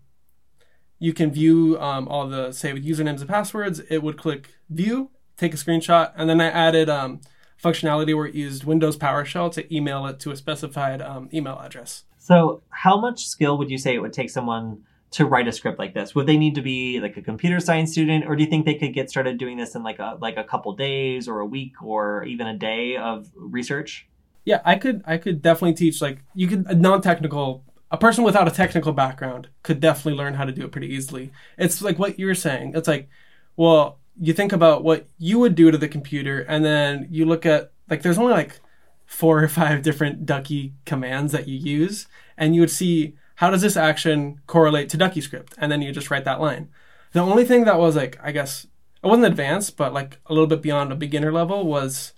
[0.99, 3.81] you can view um, all the say with usernames and passwords.
[3.91, 7.21] It would click view, take a screenshot, and then I added um,
[7.63, 12.05] functionality where it used Windows PowerShell to email it to a specified um, email address.
[12.19, 15.79] So, how much skill would you say it would take someone to write a script
[15.79, 16.15] like this?
[16.15, 18.75] Would they need to be like a computer science student, or do you think they
[18.75, 21.83] could get started doing this in like a like a couple days or a week
[21.83, 24.09] or even a day of research?
[24.45, 28.49] Yeah, I could I could definitely teach like you could a non-technical a person without
[28.49, 31.31] a technical background could definitely learn how to do it pretty easily.
[31.57, 32.73] It's like what you're saying.
[32.75, 33.09] It's like,
[33.57, 37.47] well, you think about what you would do to the computer, and then you look
[37.47, 38.61] at like there's only like
[39.07, 43.63] four or five different Ducky commands that you use, and you would see how does
[43.63, 46.69] this action correlate to Ducky script, and then you just write that line.
[47.13, 48.67] The only thing that was like, I guess,
[49.03, 52.13] it wasn't advanced, but like a little bit beyond a beginner level was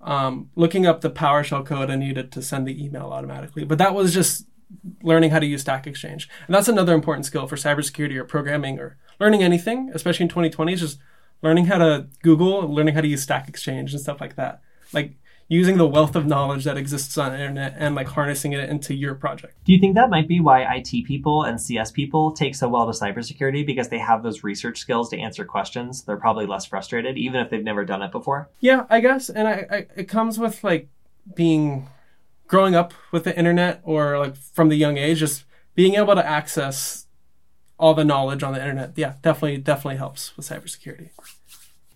[0.00, 3.64] um, looking up the PowerShell code I needed to send the email automatically.
[3.64, 4.46] But that was just
[5.02, 6.28] learning how to use Stack Exchange.
[6.46, 10.72] And that's another important skill for cybersecurity or programming or learning anything, especially in 2020,
[10.72, 10.98] is just
[11.42, 14.60] learning how to Google, learning how to use Stack Exchange and stuff like that.
[14.92, 15.16] Like
[15.48, 18.94] using the wealth of knowledge that exists on the internet and like harnessing it into
[18.94, 19.54] your project.
[19.64, 22.90] Do you think that might be why IT people and CS people take so well
[22.90, 26.02] to cybersecurity because they have those research skills to answer questions?
[26.02, 28.48] They're probably less frustrated even if they've never done it before.
[28.60, 30.88] Yeah, I guess, and I, I it comes with like
[31.34, 31.88] being
[32.48, 36.26] growing up with the internet or like from the young age, just being able to
[36.26, 37.06] access
[37.78, 41.10] all the knowledge on the internet, yeah, definitely definitely helps with cybersecurity.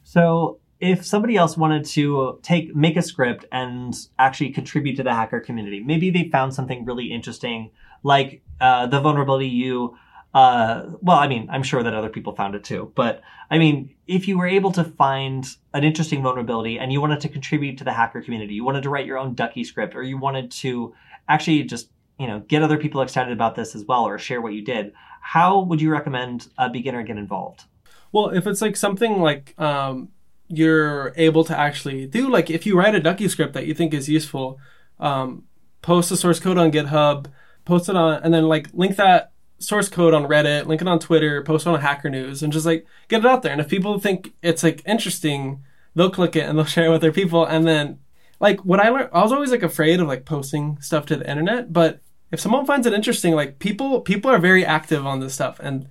[0.05, 5.15] So if somebody else wanted to take make a script and actually contribute to the
[5.15, 7.71] hacker community, maybe they found something really interesting,
[8.03, 9.97] like uh, the vulnerability you
[10.33, 13.95] uh, well, I mean, I'm sure that other people found it too, but I mean,
[14.07, 17.85] if you were able to find an interesting vulnerability and you wanted to contribute to
[17.85, 20.95] the hacker community, you wanted to write your own Ducky script, or you wanted to
[21.29, 24.53] actually just, you know, get other people excited about this as well, or share what
[24.53, 27.65] you did, how would you recommend a beginner get involved?
[28.13, 30.11] Well, if it's like something like um,
[30.51, 33.95] you're able to actually do, like if you write a Ducky script that you think
[33.95, 34.59] is useful,
[34.99, 35.45] um,
[35.81, 37.27] post the source code on GitHub,
[37.65, 40.99] post it on, and then like link that source code on Reddit, link it on
[40.99, 43.53] Twitter, post it on Hacker News, and just like get it out there.
[43.53, 45.63] And if people think it's like interesting,
[45.95, 47.45] they'll click it and they'll share it with their people.
[47.45, 48.01] And then
[48.41, 51.31] like what I learned, I was always like afraid of like posting stuff to the
[51.31, 52.01] internet, but
[52.33, 55.89] if someone finds it interesting, like people people are very active on this stuff, and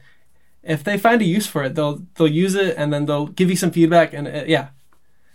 [0.63, 3.49] if they find a use for it, they'll they'll use it and then they'll give
[3.49, 4.69] you some feedback and uh, yeah.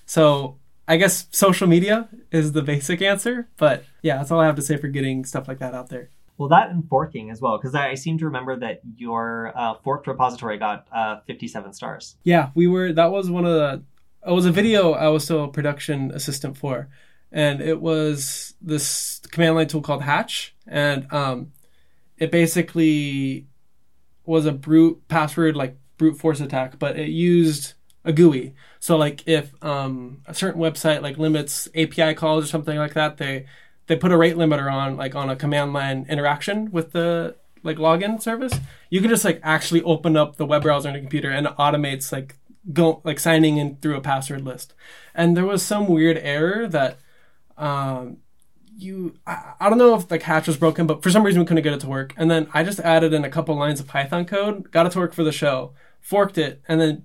[0.06, 4.56] So I guess social media is the basic answer, but yeah, that's all I have
[4.56, 6.10] to say for getting stuff like that out there.
[6.36, 10.06] Well, that and forking as well, because I seem to remember that your uh, forked
[10.08, 12.16] repository got uh, 57 stars.
[12.24, 12.92] Yeah, we were.
[12.92, 13.82] That was one of the.
[14.26, 16.88] It was a video I was still a production assistant for,
[17.30, 21.52] and it was this command line tool called Hatch, and um,
[22.18, 23.46] it basically
[24.26, 28.54] was a brute password like brute force attack, but it used a GUI.
[28.80, 33.16] So like if um, a certain website like limits API calls or something like that,
[33.16, 33.46] they
[33.86, 37.78] they put a rate limiter on like on a command line interaction with the like
[37.78, 38.60] login service.
[38.90, 41.56] You can just like actually open up the web browser on a computer and it
[41.56, 42.36] automates like
[42.72, 44.74] go like signing in through a password list.
[45.14, 46.98] And there was some weird error that
[47.56, 48.18] um,
[48.76, 51.46] you I, I, don't know if like hatch was broken but for some reason we
[51.46, 52.14] couldn't get it to work.
[52.16, 54.98] And then i just added in a couple lines of python code got it to
[54.98, 57.04] work for the show forked it and then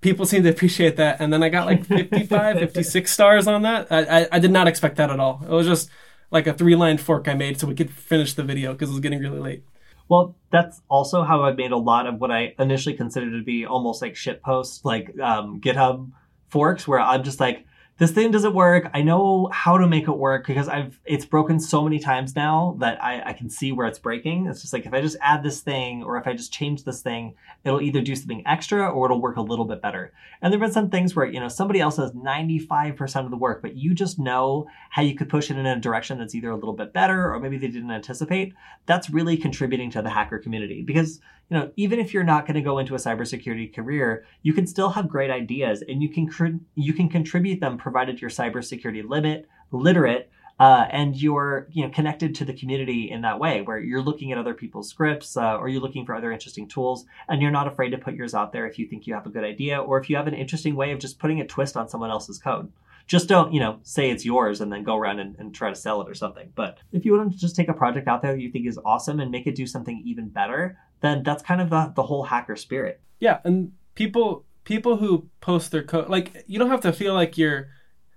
[0.00, 1.20] people seemed to appreciate that.
[1.20, 3.90] And then i got like 55 56 stars on that.
[3.90, 5.40] I, I, I did not expect that at all.
[5.42, 5.90] It was just
[6.30, 8.92] like a three line fork i made so we could finish the video because it
[8.92, 9.64] was getting really late.
[10.08, 13.64] Well, that's also how I've made a lot of what I initially considered to be
[13.64, 16.10] almost like shit posts, like um, GitHub
[16.48, 17.66] forks, where I'm just like,
[17.98, 18.90] this thing doesn't work.
[18.92, 22.76] I know how to make it work because I've it's broken so many times now
[22.80, 24.46] that I, I can see where it's breaking.
[24.46, 27.02] It's just like if I just add this thing or if I just change this
[27.02, 30.12] thing, it'll either do something extra or it'll work a little bit better.
[30.42, 33.36] And there have been some things where, you know, somebody else does 95% of the
[33.36, 36.50] work, but you just know how you could push it in a direction that's either
[36.50, 38.54] a little bit better or maybe they didn't anticipate.
[38.86, 42.54] That's really contributing to the hacker community because you know, even if you're not going
[42.54, 46.28] to go into a cybersecurity career, you can still have great ideas and you can
[46.28, 50.30] cr- you can contribute them provided you're cybersecurity limit literate
[50.60, 54.32] uh, and you're you know connected to the community in that way where you're looking
[54.32, 57.66] at other people's scripts uh, or you're looking for other interesting tools and you're not
[57.66, 59.98] afraid to put yours out there if you think you have a good idea or
[59.98, 62.70] if you have an interesting way of just putting a twist on someone else's code.
[63.06, 65.76] Just don't you know say it's yours and then go around and, and, try to
[65.76, 66.50] sell it or something.
[66.54, 68.78] But if you want to just take a project out there that you think is
[68.82, 72.24] awesome and make it do something even better then that's kind of the, the whole
[72.24, 73.00] hacker spirit.
[73.20, 77.36] Yeah, and people people who post their code like you don't have to feel like
[77.36, 77.68] you're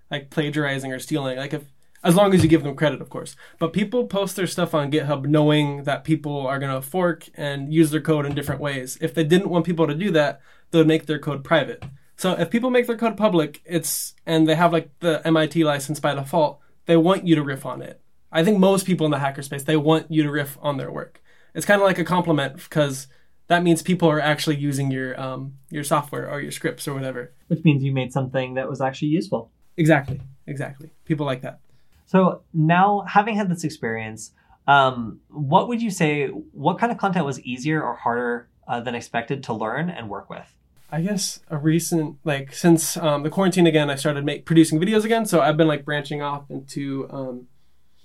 [0.09, 1.37] like plagiarizing or stealing.
[1.37, 1.63] Like if
[2.03, 3.35] as long as you give them credit, of course.
[3.59, 7.91] But people post their stuff on GitHub knowing that people are gonna fork and use
[7.91, 8.97] their code in different ways.
[9.01, 11.83] If they didn't want people to do that, they would make their code private.
[12.15, 15.99] So if people make their code public, it's and they have like the MIT license
[15.99, 18.01] by default, they want you to riff on it.
[18.31, 21.21] I think most people in the hackerspace they want you to riff on their work
[21.57, 23.07] it's kind of like a compliment because
[23.47, 27.33] that means people are actually using your um, your software or your scripts or whatever.
[27.47, 29.51] Which means you made something that was actually useful.
[29.75, 30.21] Exactly.
[30.45, 30.91] Exactly.
[31.05, 31.59] People like that.
[32.05, 34.31] So now, having had this experience,
[34.67, 36.27] um, what would you say?
[36.27, 40.29] What kind of content was easier or harder uh, than expected to learn and work
[40.29, 40.47] with?
[40.91, 45.05] I guess a recent like since um, the quarantine again, I started make, producing videos
[45.05, 45.25] again.
[45.25, 47.47] So I've been like branching off into um,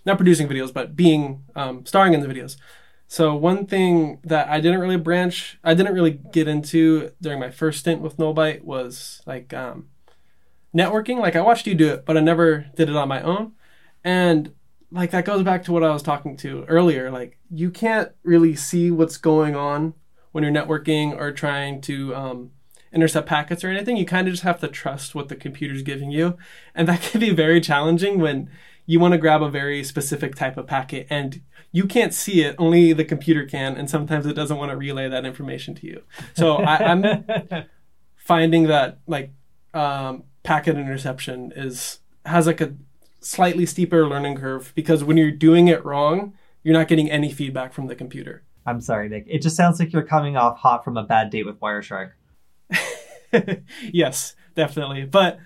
[0.07, 2.57] not producing videos, but being um, starring in the videos.
[3.13, 7.51] So one thing that I didn't really branch, I didn't really get into during my
[7.51, 9.91] first stint with Nullbyte was like um,
[10.75, 11.19] networking.
[11.19, 13.53] Like I watched you do it, but I never did it on my own.
[14.03, 14.55] And
[14.91, 17.11] like that goes back to what I was talking to earlier.
[17.11, 19.93] Like you can't really see what's going on
[20.31, 22.53] when you're networking or trying to um,
[22.95, 23.99] intercept packets or anything.
[23.99, 26.39] You kind of just have to trust what the computer's giving you,
[26.75, 28.49] and that can be very challenging when
[28.87, 31.43] you want to grab a very specific type of packet and
[31.73, 35.09] you can't see it, only the computer can, and sometimes it doesn't want to relay
[35.09, 36.03] that information to you.
[36.35, 37.25] So I, am
[38.17, 39.33] finding that like
[39.73, 42.75] um, packet interception is has like a
[43.21, 47.73] slightly steeper learning curve because when you're doing it wrong, you're not getting any feedback
[47.73, 48.43] from the computer.
[48.67, 49.25] I'm sorry, Nick.
[49.27, 52.13] It just sounds like you're coming off hot from a bad date with Wireshark.
[53.93, 55.05] yes, definitely.
[55.05, 55.39] But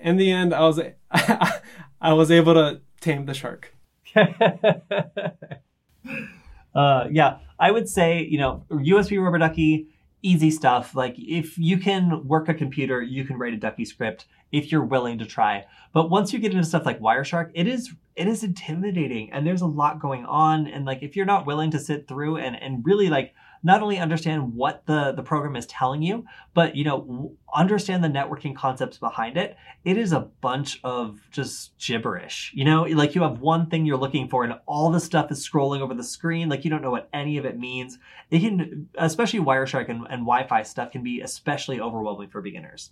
[0.00, 3.73] in the end, I was I was able to tame the shark.
[6.74, 9.88] uh, yeah, I would say, you know, USB rubber ducky,
[10.22, 10.94] easy stuff.
[10.94, 14.84] Like if you can work a computer, you can write a ducky script if you're
[14.84, 15.64] willing to try.
[15.92, 19.60] But once you get into stuff like Wireshark, it is it is intimidating and there's
[19.60, 20.66] a lot going on.
[20.66, 23.98] And like if you're not willing to sit through and, and really like not only
[23.98, 28.98] understand what the, the program is telling you, but you know, understand the networking concepts
[28.98, 29.56] behind it.
[29.84, 32.52] It is a bunch of just gibberish.
[32.54, 35.48] You know, like you have one thing you're looking for and all the stuff is
[35.48, 36.50] scrolling over the screen.
[36.50, 37.98] Like you don't know what any of it means.
[38.30, 42.90] It can, especially Wireshark and, and Wi-Fi stuff can be especially overwhelming for beginners.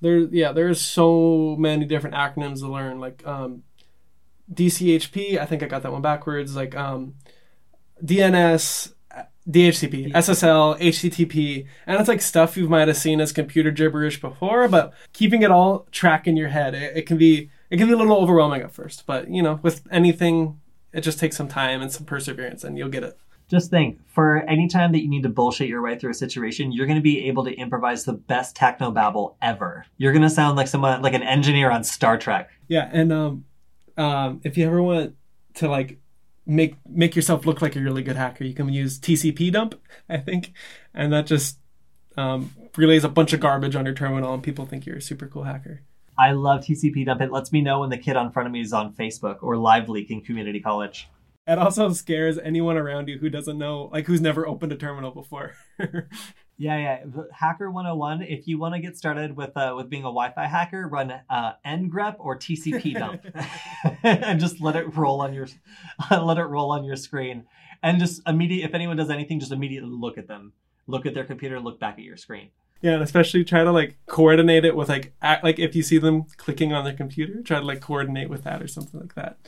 [0.00, 3.00] There, yeah, there's so many different acronyms to learn.
[3.00, 3.64] Like um,
[4.52, 6.54] DCHP, I think I got that one backwards.
[6.54, 7.14] Like um,
[8.04, 8.93] DNS,
[9.48, 14.68] DHCP, SSL, HTTP, and it's like stuff you might have seen as computer gibberish before,
[14.68, 17.92] but keeping it all track in your head, it, it can be it can be
[17.92, 19.04] a little overwhelming at first.
[19.06, 20.60] But you know, with anything,
[20.92, 23.18] it just takes some time and some perseverance, and you'll get it.
[23.50, 26.72] Just think, for any time that you need to bullshit your way through a situation,
[26.72, 29.84] you're going to be able to improvise the best techno babble ever.
[29.98, 32.48] You're going to sound like someone, like an engineer on Star Trek.
[32.68, 33.44] Yeah, and um,
[33.98, 35.16] um, if you ever want
[35.56, 35.98] to like
[36.46, 40.18] make make yourself look like a really good hacker, you can use TCP dump, I
[40.18, 40.52] think,
[40.92, 41.58] and that just
[42.16, 45.26] um, relays a bunch of garbage on your terminal, and people think you're a super
[45.26, 45.82] cool hacker.
[46.16, 47.20] I love TCP dump.
[47.20, 49.56] It lets me know when the kid on front of me is on Facebook or
[49.56, 51.08] live leaking community college.
[51.46, 55.10] It also scares anyone around you who doesn't know, like who's never opened a terminal
[55.10, 55.54] before.
[56.56, 57.22] yeah, yeah.
[57.32, 58.22] Hacker 101.
[58.22, 61.52] If you want to get started with uh, with being a Wi-Fi hacker, run uh,
[61.66, 63.24] ngrep or TCP dump,
[64.02, 65.48] and just let it roll on your
[66.10, 67.44] let it roll on your screen,
[67.82, 68.68] and just immediate.
[68.68, 70.52] If anyone does anything, just immediately look at them,
[70.86, 72.50] look at their computer, look back at your screen.
[72.80, 75.98] Yeah, and especially try to like coordinate it with like act, like if you see
[75.98, 79.38] them clicking on their computer, try to like coordinate with that or something like that.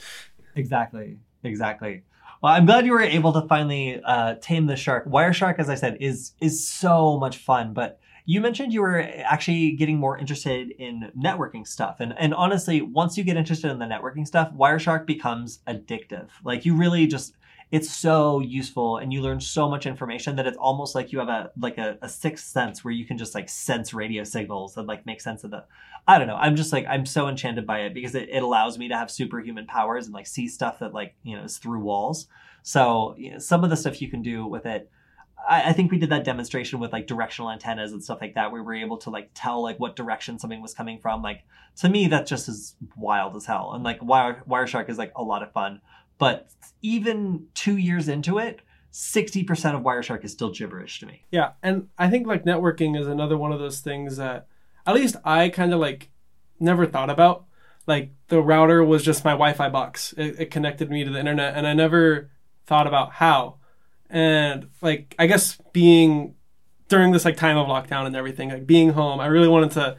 [0.54, 1.18] Exactly.
[1.44, 2.02] Exactly.
[2.42, 5.06] Well, I'm glad you were able to finally uh, tame the shark.
[5.06, 7.72] Wireshark, as I said, is is so much fun.
[7.72, 12.82] But you mentioned you were actually getting more interested in networking stuff, and and honestly,
[12.82, 16.28] once you get interested in the networking stuff, Wireshark becomes addictive.
[16.44, 17.34] Like you really just
[17.72, 21.28] it's so useful and you learn so much information that it's almost like you have
[21.28, 24.86] a like a, a sixth sense where you can just like sense radio signals and
[24.86, 25.64] like make sense of the
[26.06, 26.36] i don't know.
[26.36, 29.10] I'm just like i'm so enchanted by it because it, it allows me to have
[29.10, 32.28] superhuman powers and like see stuff that like you know is through walls.
[32.62, 34.90] So you know, some of the stuff you can do with it
[35.48, 38.52] I, I think we did that demonstration with like directional antennas and stuff like that.
[38.52, 41.22] Where we were able to like tell like what direction something was coming from.
[41.22, 41.42] Like
[41.76, 43.72] to me that just is wild as hell.
[43.74, 45.80] And like wire wireshark is like a lot of fun
[46.18, 46.48] but
[46.82, 48.60] even two years into it,
[48.92, 51.24] 60% of Wireshark is still gibberish to me.
[51.30, 51.52] Yeah.
[51.62, 54.46] And I think like networking is another one of those things that
[54.86, 56.10] at least I kind of like
[56.58, 57.44] never thought about.
[57.86, 61.20] Like the router was just my Wi Fi box, it, it connected me to the
[61.20, 62.30] internet, and I never
[62.66, 63.56] thought about how.
[64.08, 66.34] And like, I guess being
[66.88, 69.96] during this like time of lockdown and everything, like being home, I really wanted to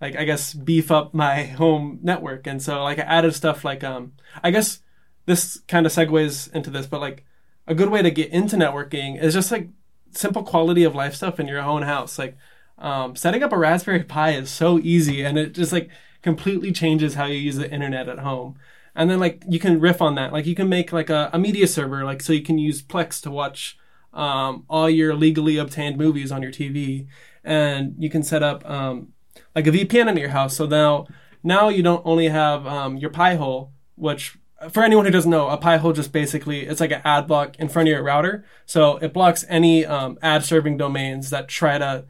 [0.00, 2.46] like I guess beef up my home network.
[2.46, 4.80] And so like I added stuff like um I guess
[5.26, 7.24] this kind of segues into this, but like
[7.66, 9.68] a good way to get into networking is just like
[10.12, 12.18] simple quality of life stuff in your own house.
[12.18, 12.36] Like
[12.78, 15.90] um, setting up a Raspberry Pi is so easy, and it just like
[16.22, 18.56] completely changes how you use the internet at home.
[18.94, 20.32] And then like you can riff on that.
[20.32, 23.20] Like you can make like a, a media server, like so you can use Plex
[23.22, 23.78] to watch
[24.12, 27.06] um, all your legally obtained movies on your TV,
[27.44, 29.12] and you can set up um,
[29.54, 30.56] like a VPN in your house.
[30.56, 31.06] So now
[31.42, 35.56] now you don't only have um, your Pi-hole, which for anyone who doesn't know, a
[35.56, 39.12] Pi-hole just basically it's like an ad block in front of your router, so it
[39.12, 42.04] blocks any um, ad serving domains that try to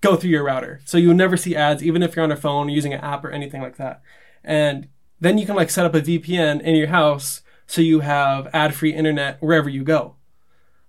[0.00, 0.80] go through your router.
[0.84, 3.30] So you never see ads, even if you're on a phone using an app or
[3.30, 4.02] anything like that.
[4.44, 4.88] And
[5.20, 8.74] then you can like set up a VPN in your house so you have ad
[8.74, 10.16] free internet wherever you go.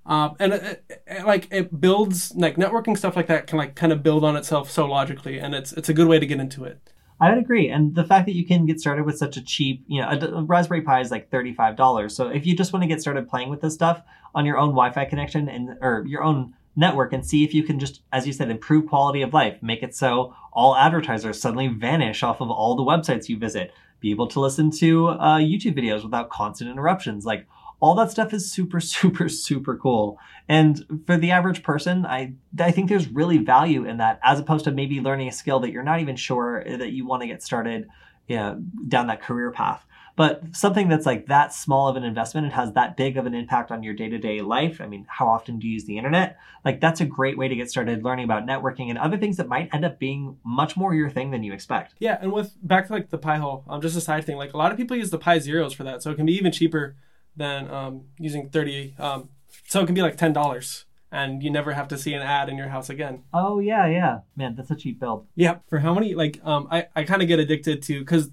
[0.06, 3.92] Um, and it, it, like it builds like networking stuff like that can like kind
[3.92, 6.64] of build on itself so logically, and it's it's a good way to get into
[6.64, 6.80] it.
[7.20, 7.70] I would agree.
[7.70, 10.18] And the fact that you can get started with such a cheap, you know, a,
[10.18, 12.12] a Raspberry Pi is like $35.
[12.12, 14.02] So if you just want to get started playing with this stuff
[14.36, 17.80] on your own Wi-Fi connection and or your own network and see if you can
[17.80, 22.22] just, as you said, improve quality of life, make it so all advertisers suddenly vanish
[22.22, 26.04] off of all the websites you visit, be able to listen to uh, YouTube videos
[26.04, 27.26] without constant interruptions.
[27.26, 27.48] Like
[27.80, 30.20] all that stuff is super super super cool.
[30.50, 34.66] And for the average person i i think there's really value in that as opposed
[34.66, 37.44] to maybe learning a skill that you're not even sure that you want to get
[37.44, 37.88] started
[38.28, 39.86] you know, down that career path.
[40.16, 43.36] But something that's like that small of an investment and has that big of an
[43.36, 46.38] impact on your day-to-day life i mean how often do you use the internet?
[46.66, 49.48] Like that's a great way to get started learning about networking and other things that
[49.48, 51.94] might end up being much more your thing than you expect.
[52.00, 54.58] Yeah and with back to like the Pi-hole um, just a side thing like a
[54.58, 56.96] lot of people use the pi zeros for that so it can be even cheaper
[57.38, 59.30] than um, using 30 um,
[59.68, 62.58] so it can be like $10 and you never have to see an ad in
[62.58, 63.24] your house again.
[63.34, 64.20] Oh yeah yeah.
[64.36, 67.28] Man that's a cheap build yeah for how many like um, i, I kind of
[67.28, 68.30] get addicted to because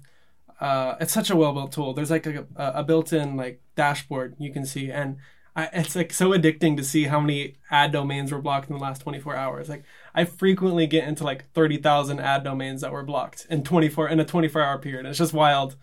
[0.59, 1.93] uh, it's such a well-built tool.
[1.93, 5.17] There's like a, a, built-in like dashboard you can see and
[5.53, 8.81] I, it's like so addicting to see how many ad domains were blocked in the
[8.81, 9.69] last 24 hours.
[9.69, 9.83] Like
[10.13, 14.25] i frequently get into like 30000 ad domains that were blocked in 24 in a
[14.25, 15.05] 24 hour period.
[15.05, 15.75] It's just wild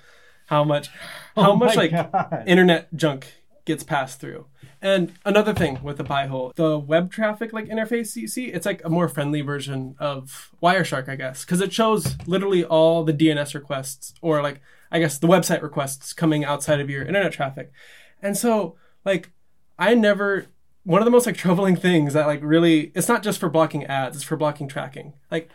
[0.47, 0.91] how much
[1.37, 2.45] oh how oh much like God.
[2.47, 3.27] internet junk
[3.65, 4.47] gets passed through.
[4.81, 8.85] And another thing with the Pi-hole, the web traffic like interface you see, it's like
[8.85, 13.55] a more friendly version of Wireshark, I guess, because it shows literally all the DNS
[13.55, 17.73] requests or like I guess the website requests coming outside of your internet traffic.
[18.21, 19.31] And so like
[19.79, 20.47] I never
[20.85, 23.85] one of the most like troubling things that like really it's not just for blocking
[23.85, 25.13] ads, it's for blocking tracking.
[25.31, 25.49] Like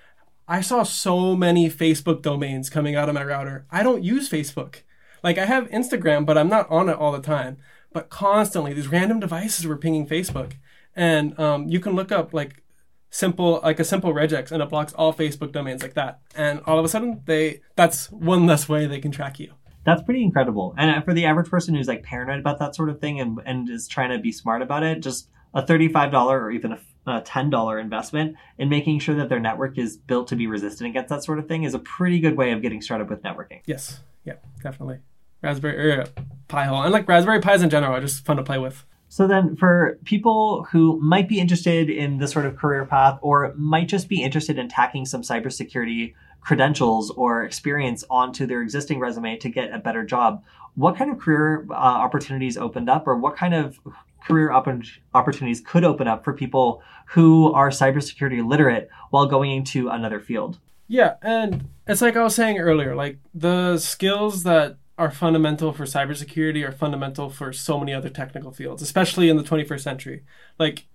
[0.48, 3.66] I saw so many Facebook domains coming out of my router.
[3.70, 4.82] I don't use Facebook.
[5.24, 7.58] Like I have Instagram, but I'm not on it all the time.
[7.92, 10.54] But constantly, these random devices were pinging Facebook,
[10.96, 12.64] and um, you can look up like
[13.10, 16.20] simple like a simple regex and it blocks all Facebook domains like that.
[16.36, 19.54] And all of a sudden, they that's one less way they can track you.
[19.86, 20.76] That's pretty incredible.
[20.78, 23.70] And for the average person who's like paranoid about that sort of thing and, and
[23.70, 27.82] is trying to be smart about it, just a $35 or even a, a $10
[27.82, 31.40] investment in making sure that their network is built to be resistant against that sort
[31.40, 33.62] of thing is a pretty good way of getting started with networking.
[33.66, 34.02] Yes.
[34.26, 35.00] Yeah, definitely.
[35.42, 36.08] Raspberry or uh,
[36.48, 36.84] Pi hole.
[36.84, 38.86] And like Raspberry Pis in general are just fun to play with.
[39.10, 43.54] So then for people who might be interested in this sort of career path or
[43.56, 46.14] might just be interested in tacking some cybersecurity
[46.48, 50.42] credentials or experience onto their existing resume to get a better job,
[50.76, 53.78] what kind of career uh, opportunities opened up or what kind of
[54.26, 54.70] career op-
[55.14, 60.58] opportunities could open up for people who are cybersecurity literate while going into another field?
[60.88, 65.84] Yeah, and it's like I was saying earlier, like the skills that are fundamental for
[65.84, 70.24] cybersecurity are fundamental for so many other technical fields, especially in the 21st century.
[70.58, 70.86] Like,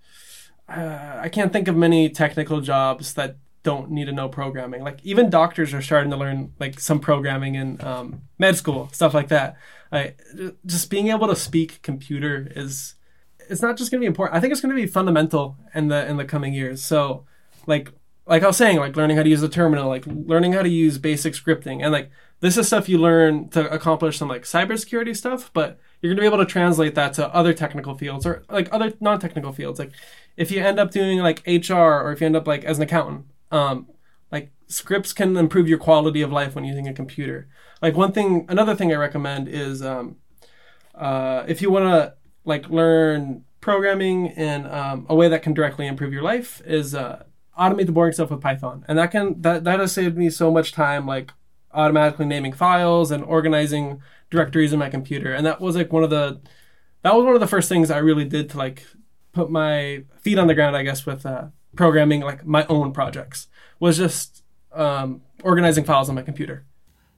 [0.67, 4.83] uh, I can't think of many technical jobs that don't need to know programming.
[4.83, 9.13] Like, even doctors are starting to learn like some programming in um, med school, stuff
[9.13, 9.57] like that.
[9.91, 10.19] Like,
[10.65, 12.95] just being able to speak computer is
[13.49, 14.37] it's not just going to be important.
[14.37, 16.83] I think it's going to be fundamental in the in the coming years.
[16.83, 17.25] So,
[17.65, 17.91] like
[18.25, 20.69] like I was saying, like learning how to use the terminal, like learning how to
[20.69, 22.09] use basic scripting, and like
[22.39, 26.21] this is stuff you learn to accomplish some like cybersecurity stuff, but you're going to
[26.21, 29.79] be able to translate that to other technical fields or like other non-technical fields.
[29.79, 29.91] Like
[30.35, 32.83] if you end up doing like HR or if you end up like as an
[32.83, 33.87] accountant, um,
[34.31, 37.47] like scripts can improve your quality of life when using a computer.
[37.81, 40.17] Like one thing, another thing I recommend is um,
[40.95, 45.87] uh, if you want to like learn programming in um, a way that can directly
[45.87, 47.23] improve your life is uh,
[47.57, 50.51] automate the boring stuff with Python, and that can that that has saved me so
[50.51, 51.31] much time, like
[51.71, 56.09] automatically naming files and organizing directories in my computer, and that was like one of
[56.09, 56.41] the
[57.03, 58.85] that was one of the first things I really did to like
[59.31, 63.47] put my feet on the ground, I guess, with uh, programming like my own projects
[63.79, 64.43] was just
[64.73, 66.65] um, organizing files on my computer.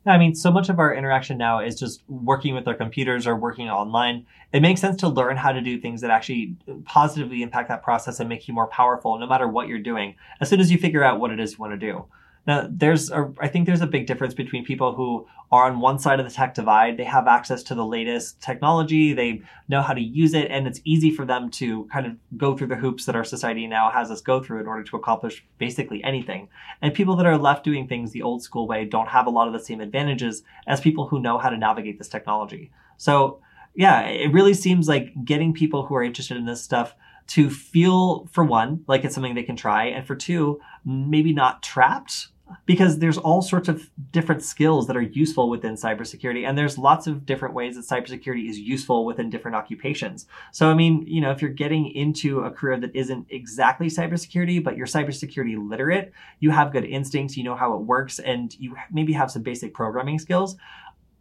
[0.07, 3.35] I mean, so much of our interaction now is just working with our computers or
[3.35, 4.27] working online.
[4.53, 8.19] It makes sense to learn how to do things that actually positively impact that process
[8.19, 11.03] and make you more powerful no matter what you're doing as soon as you figure
[11.03, 12.05] out what it is you want to do.
[12.47, 15.97] Now, there's a, I think there's a big difference between people who are on one
[15.99, 16.97] side of the tech divide.
[16.97, 19.13] They have access to the latest technology.
[19.13, 20.51] They know how to use it.
[20.51, 23.65] And it's easy for them to kind of go through the hoops that our society
[23.67, 26.49] now has us go through in order to accomplish basically anything.
[26.81, 29.47] And people that are left doing things the old school way don't have a lot
[29.47, 32.71] of the same advantages as people who know how to navigate this technology.
[32.97, 33.39] So
[33.75, 36.95] yeah, it really seems like getting people who are interested in this stuff
[37.27, 41.63] to feel, for one, like it's something they can try, and for two, maybe not
[41.63, 42.27] trapped
[42.65, 47.07] because there's all sorts of different skills that are useful within cybersecurity and there's lots
[47.07, 50.25] of different ways that cybersecurity is useful within different occupations.
[50.51, 54.63] So i mean you know if you're getting into a career that isn't exactly cybersecurity
[54.63, 58.75] but you're cybersecurity literate you have good instincts you know how it works and you
[58.91, 60.55] maybe have some basic programming skills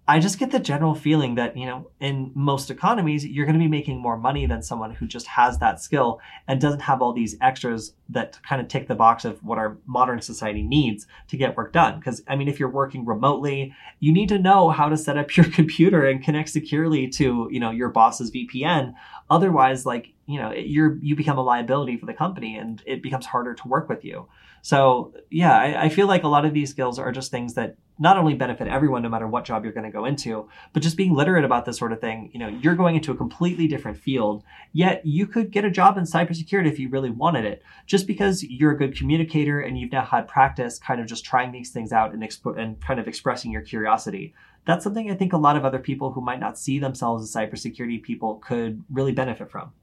[0.06, 3.64] I just get the general feeling that, you know, in most economies, you're going to
[3.64, 7.14] be making more money than someone who just has that skill and doesn't have all
[7.14, 11.38] these extras that kind of tick the box of what our modern society needs to
[11.38, 11.98] get work done.
[11.98, 15.34] Because, I mean, if you're working remotely, you need to know how to set up
[15.38, 18.92] your computer and connect securely to, you know, your boss's VPN.
[19.30, 23.24] Otherwise, like, you know, you're, you become a liability for the company and it becomes
[23.24, 24.28] harder to work with you.
[24.64, 27.76] So yeah, I, I, feel like a lot of these skills are just things that
[27.98, 30.96] not only benefit everyone, no matter what job you're going to go into, but just
[30.96, 32.30] being literate about this sort of thing.
[32.32, 34.42] You know, you're going into a completely different field,
[34.72, 38.42] yet you could get a job in cybersecurity if you really wanted it, just because
[38.42, 41.92] you're a good communicator and you've now had practice kind of just trying these things
[41.92, 44.32] out and, and kind of expressing your curiosity.
[44.64, 47.34] That's something I think a lot of other people who might not see themselves as
[47.34, 49.74] cybersecurity people could really benefit from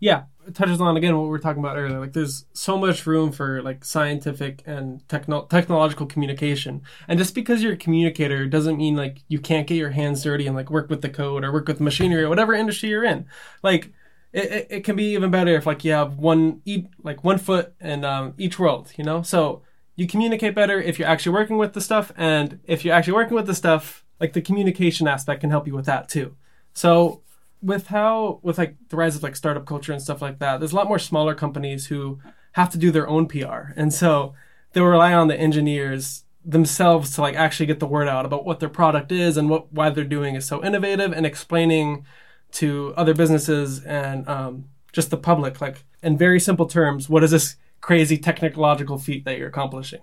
[0.00, 3.06] yeah it touches on again what we were talking about earlier like there's so much
[3.06, 6.82] room for like scientific and techno- technological communication.
[7.06, 10.46] And just because you're a communicator doesn't mean like you can't get your hands dirty
[10.46, 13.26] and like work with the code or work with machinery or whatever industry you're in.
[13.62, 13.92] Like
[14.32, 16.62] it, it, it can be even better if like you have one
[17.02, 19.22] like one foot in um, each world you know?
[19.22, 19.62] So
[19.96, 23.34] you communicate better if you're actually working with the stuff and if you're actually working
[23.34, 26.34] with the stuff like the communication aspect can help you with that too.
[26.72, 27.22] So
[27.62, 30.72] with how with like the rise of like startup culture and stuff like that, there's
[30.72, 32.18] a lot more smaller companies who
[32.52, 34.34] have to do their own PR, and so
[34.72, 38.60] they rely on the engineers themselves to like actually get the word out about what
[38.60, 42.06] their product is and what why they're doing is so innovative and explaining
[42.50, 47.30] to other businesses and um, just the public, like in very simple terms, what is
[47.30, 50.00] this crazy technological feat that you're accomplishing?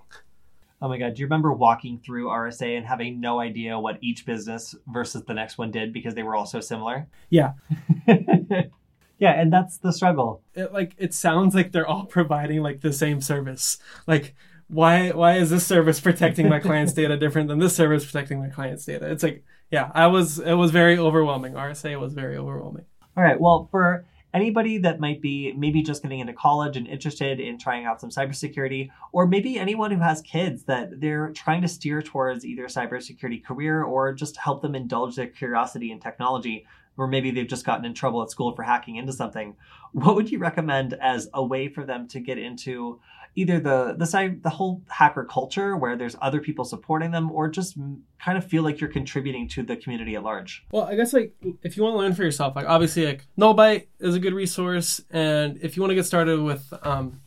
[0.81, 4.25] Oh my god, do you remember walking through RSA and having no idea what each
[4.25, 7.07] business versus the next one did because they were all so similar?
[7.29, 7.53] Yeah.
[8.07, 10.41] yeah, and that's the struggle.
[10.53, 13.77] It like it sounds like they're all providing like the same service.
[14.05, 14.35] Like
[14.67, 18.49] why why is this service protecting my client's data different than this service protecting my
[18.49, 19.09] client's data?
[19.09, 21.53] It's like yeah, I was it was very overwhelming.
[21.53, 22.85] RSA was very overwhelming.
[23.15, 23.39] All right.
[23.39, 24.05] Well, for
[24.35, 28.09] anybody that might be maybe just getting into college and interested in trying out some
[28.09, 32.67] cybersecurity, or maybe anyone who has kids that they're trying to steer towards either a
[32.67, 36.67] cybersecurity career or just help them indulge their curiosity in technology,
[36.97, 39.55] or maybe they've just gotten in trouble at school for hacking into something,
[39.93, 42.99] what would you recommend as a way for them to get into
[43.35, 47.49] either the the side the whole hacker culture where there's other people supporting them or
[47.49, 47.77] just
[48.23, 50.65] kind of feel like you're contributing to the community at large.
[50.71, 51.33] Well i guess like
[51.63, 55.01] if you want to learn for yourself like obviously like nullbyte is a good resource
[55.11, 57.21] and if you want to get started with um,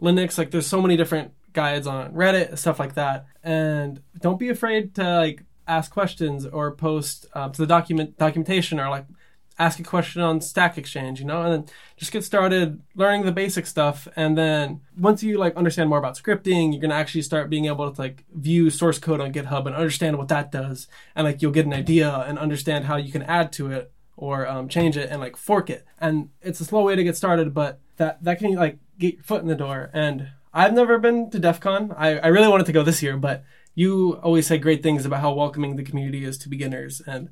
[0.00, 3.26] linux like there's so many different guides on reddit stuff like that.
[3.42, 8.78] And don't be afraid to like ask questions or post uh, to the document documentation
[8.78, 9.06] or like
[9.58, 13.32] ask a question on Stack Exchange, you know, and then just get started learning the
[13.32, 14.08] basic stuff.
[14.16, 17.90] And then once you like understand more about scripting, you're gonna actually start being able
[17.90, 20.88] to like view source code on GitHub and understand what that does.
[21.14, 24.46] And like you'll get an idea and understand how you can add to it or
[24.46, 25.84] um, change it and like fork it.
[25.98, 29.22] And it's a slow way to get started, but that that can like get your
[29.22, 29.90] foot in the door.
[29.92, 31.92] And I've never been to DEF CON.
[31.96, 33.44] I, I really wanted to go this year, but
[33.74, 37.28] you always say great things about how welcoming the community is to beginners and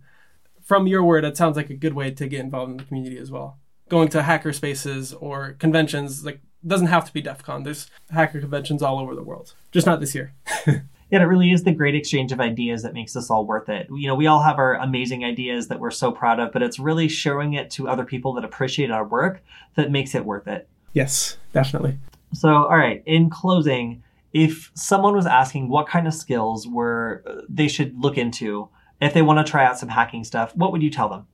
[0.64, 3.18] from your word, it sounds like a good way to get involved in the community
[3.18, 3.58] as well.
[3.88, 7.64] Going to hacker spaces or conventions, like doesn't have to be DEF CON.
[7.64, 10.34] There's hacker conventions all over the world, just not this year.
[10.66, 13.88] yeah, it really is the great exchange of ideas that makes this all worth it.
[13.90, 16.78] You know, we all have our amazing ideas that we're so proud of, but it's
[16.78, 19.42] really showing it to other people that appreciate our work
[19.74, 20.68] that makes it worth it.
[20.92, 21.98] Yes, definitely.
[22.32, 24.02] So, all right, in closing,
[24.32, 28.68] if someone was asking what kind of skills were uh, they should look into
[29.02, 31.26] if they want to try out some hacking stuff, what would you tell them?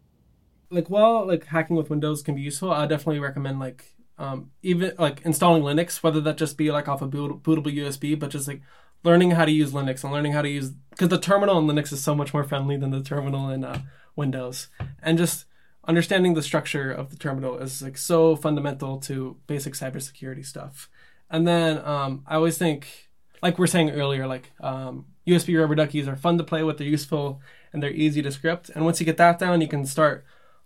[0.71, 2.71] Like, while like hacking with Windows can be useful.
[2.71, 7.03] I definitely recommend like um, even like installing Linux, whether that just be like off
[7.03, 8.62] a boot- bootable USB, but just like
[9.05, 11.93] learning how to use Linux and learning how to use because the terminal in Linux
[11.93, 13.83] is so much more friendly than the terminal in uh,
[14.16, 14.69] Windows,
[15.03, 15.45] and just
[15.87, 20.91] understanding the structure of the terminal is like so fundamental to basic cybersecurity stuff.
[21.31, 23.09] And then um, I always think,
[23.43, 26.87] like we're saying earlier, like um, USB rubber duckies are fun to play with, they're
[26.87, 27.41] useful,
[27.73, 28.71] and they're easy to script.
[28.75, 30.25] And once you get that down, you can start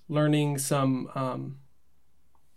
[0.08, 1.58] learning some um,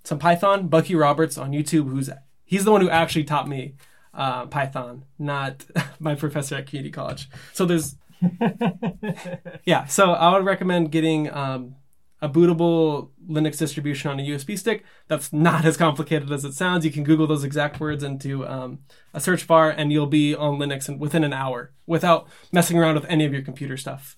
[0.04, 0.68] some Python.
[0.68, 2.10] Bucky Roberts on YouTube, who's
[2.44, 3.76] he's the one who actually taught me
[4.14, 5.66] uh, Python, not
[6.00, 7.30] my professor at community college.
[7.54, 7.98] So there's
[9.66, 9.86] yeah.
[9.86, 11.76] So I would recommend getting um,
[12.22, 14.84] a bootable Linux distribution on a USB stick.
[15.08, 16.86] That's not as complicated as it sounds.
[16.86, 18.80] You can Google those exact words into um,
[19.14, 23.06] a search bar, and you'll be on Linux within an hour without messing around with
[23.06, 24.18] any of your computer stuff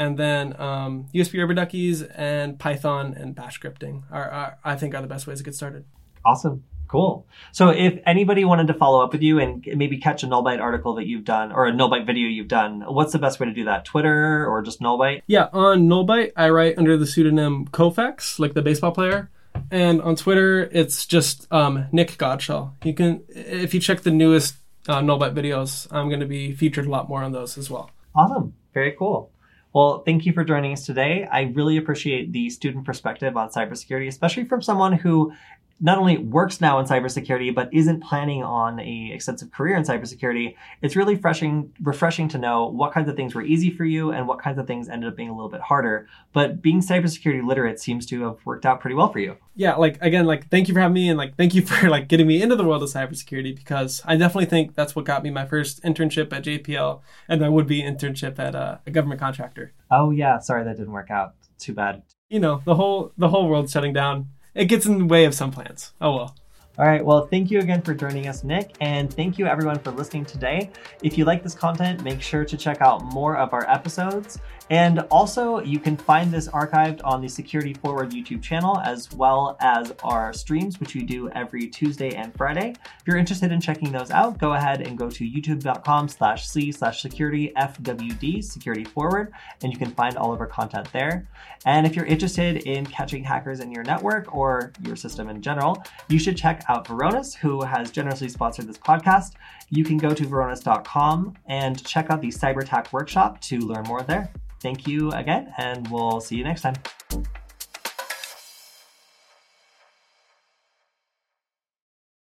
[0.00, 4.94] and then um, USB rubber duckies and Python and Bash scripting are, are, I think
[4.94, 5.84] are the best ways to get started.
[6.24, 6.64] Awesome.
[6.88, 7.26] Cool.
[7.52, 10.94] So if anybody wanted to follow up with you and maybe catch a Nullbyte article
[10.94, 13.66] that you've done or a Nullbyte video you've done, what's the best way to do
[13.66, 13.84] that?
[13.84, 15.20] Twitter or just Nullbyte?
[15.26, 19.28] Yeah, on Nullbyte, I write under the pseudonym Koufax, like the baseball player.
[19.70, 22.72] And on Twitter, it's just um, Nick Godshall.
[22.84, 24.54] You can, if you check the newest
[24.88, 27.90] uh, Nullbyte videos, I'm going to be featured a lot more on those as well.
[28.14, 28.54] Awesome.
[28.72, 29.30] Very cool.
[29.72, 31.28] Well, thank you for joining us today.
[31.30, 35.32] I really appreciate the student perspective on cybersecurity, especially from someone who
[35.80, 40.54] not only works now in cybersecurity but isn't planning on a extensive career in cybersecurity.
[40.82, 44.28] It's really refreshing refreshing to know what kinds of things were easy for you and
[44.28, 46.08] what kinds of things ended up being a little bit harder.
[46.32, 49.36] But being cybersecurity literate seems to have worked out pretty well for you.
[49.54, 52.08] Yeah like again like thank you for having me and like thank you for like
[52.08, 55.30] getting me into the world of cybersecurity because i definitely think that's what got me
[55.30, 59.72] my first internship at jpl and my would-be internship at uh, a government contractor.
[59.90, 60.38] Oh yeah.
[60.38, 61.34] Sorry that didn't work out.
[61.58, 62.02] Too bad.
[62.28, 65.34] You know the whole the whole world's shutting down it gets in the way of
[65.34, 65.92] some plans.
[66.00, 66.36] Oh well.
[66.78, 67.04] All right.
[67.04, 68.74] Well, thank you again for joining us, Nick.
[68.80, 70.70] And thank you everyone for listening today.
[71.02, 74.38] If you like this content, make sure to check out more of our episodes.
[74.70, 79.56] And also, you can find this archived on the Security Forward YouTube channel, as well
[79.60, 82.74] as our streams, which we do every Tuesday and Friday.
[83.00, 86.70] If you're interested in checking those out, go ahead and go to youtube.com slash c
[86.70, 91.26] slash security fwd, security forward, and you can find all of our content there.
[91.66, 95.82] And if you're interested in catching hackers in your network or your system in general,
[96.08, 99.32] you should check out Varonis, who has generously sponsored this podcast.
[99.68, 104.02] You can go to varonis.com and check out the Cyber Attack workshop to learn more
[104.02, 104.30] there.
[104.60, 106.74] Thank you again, and we'll see you next time.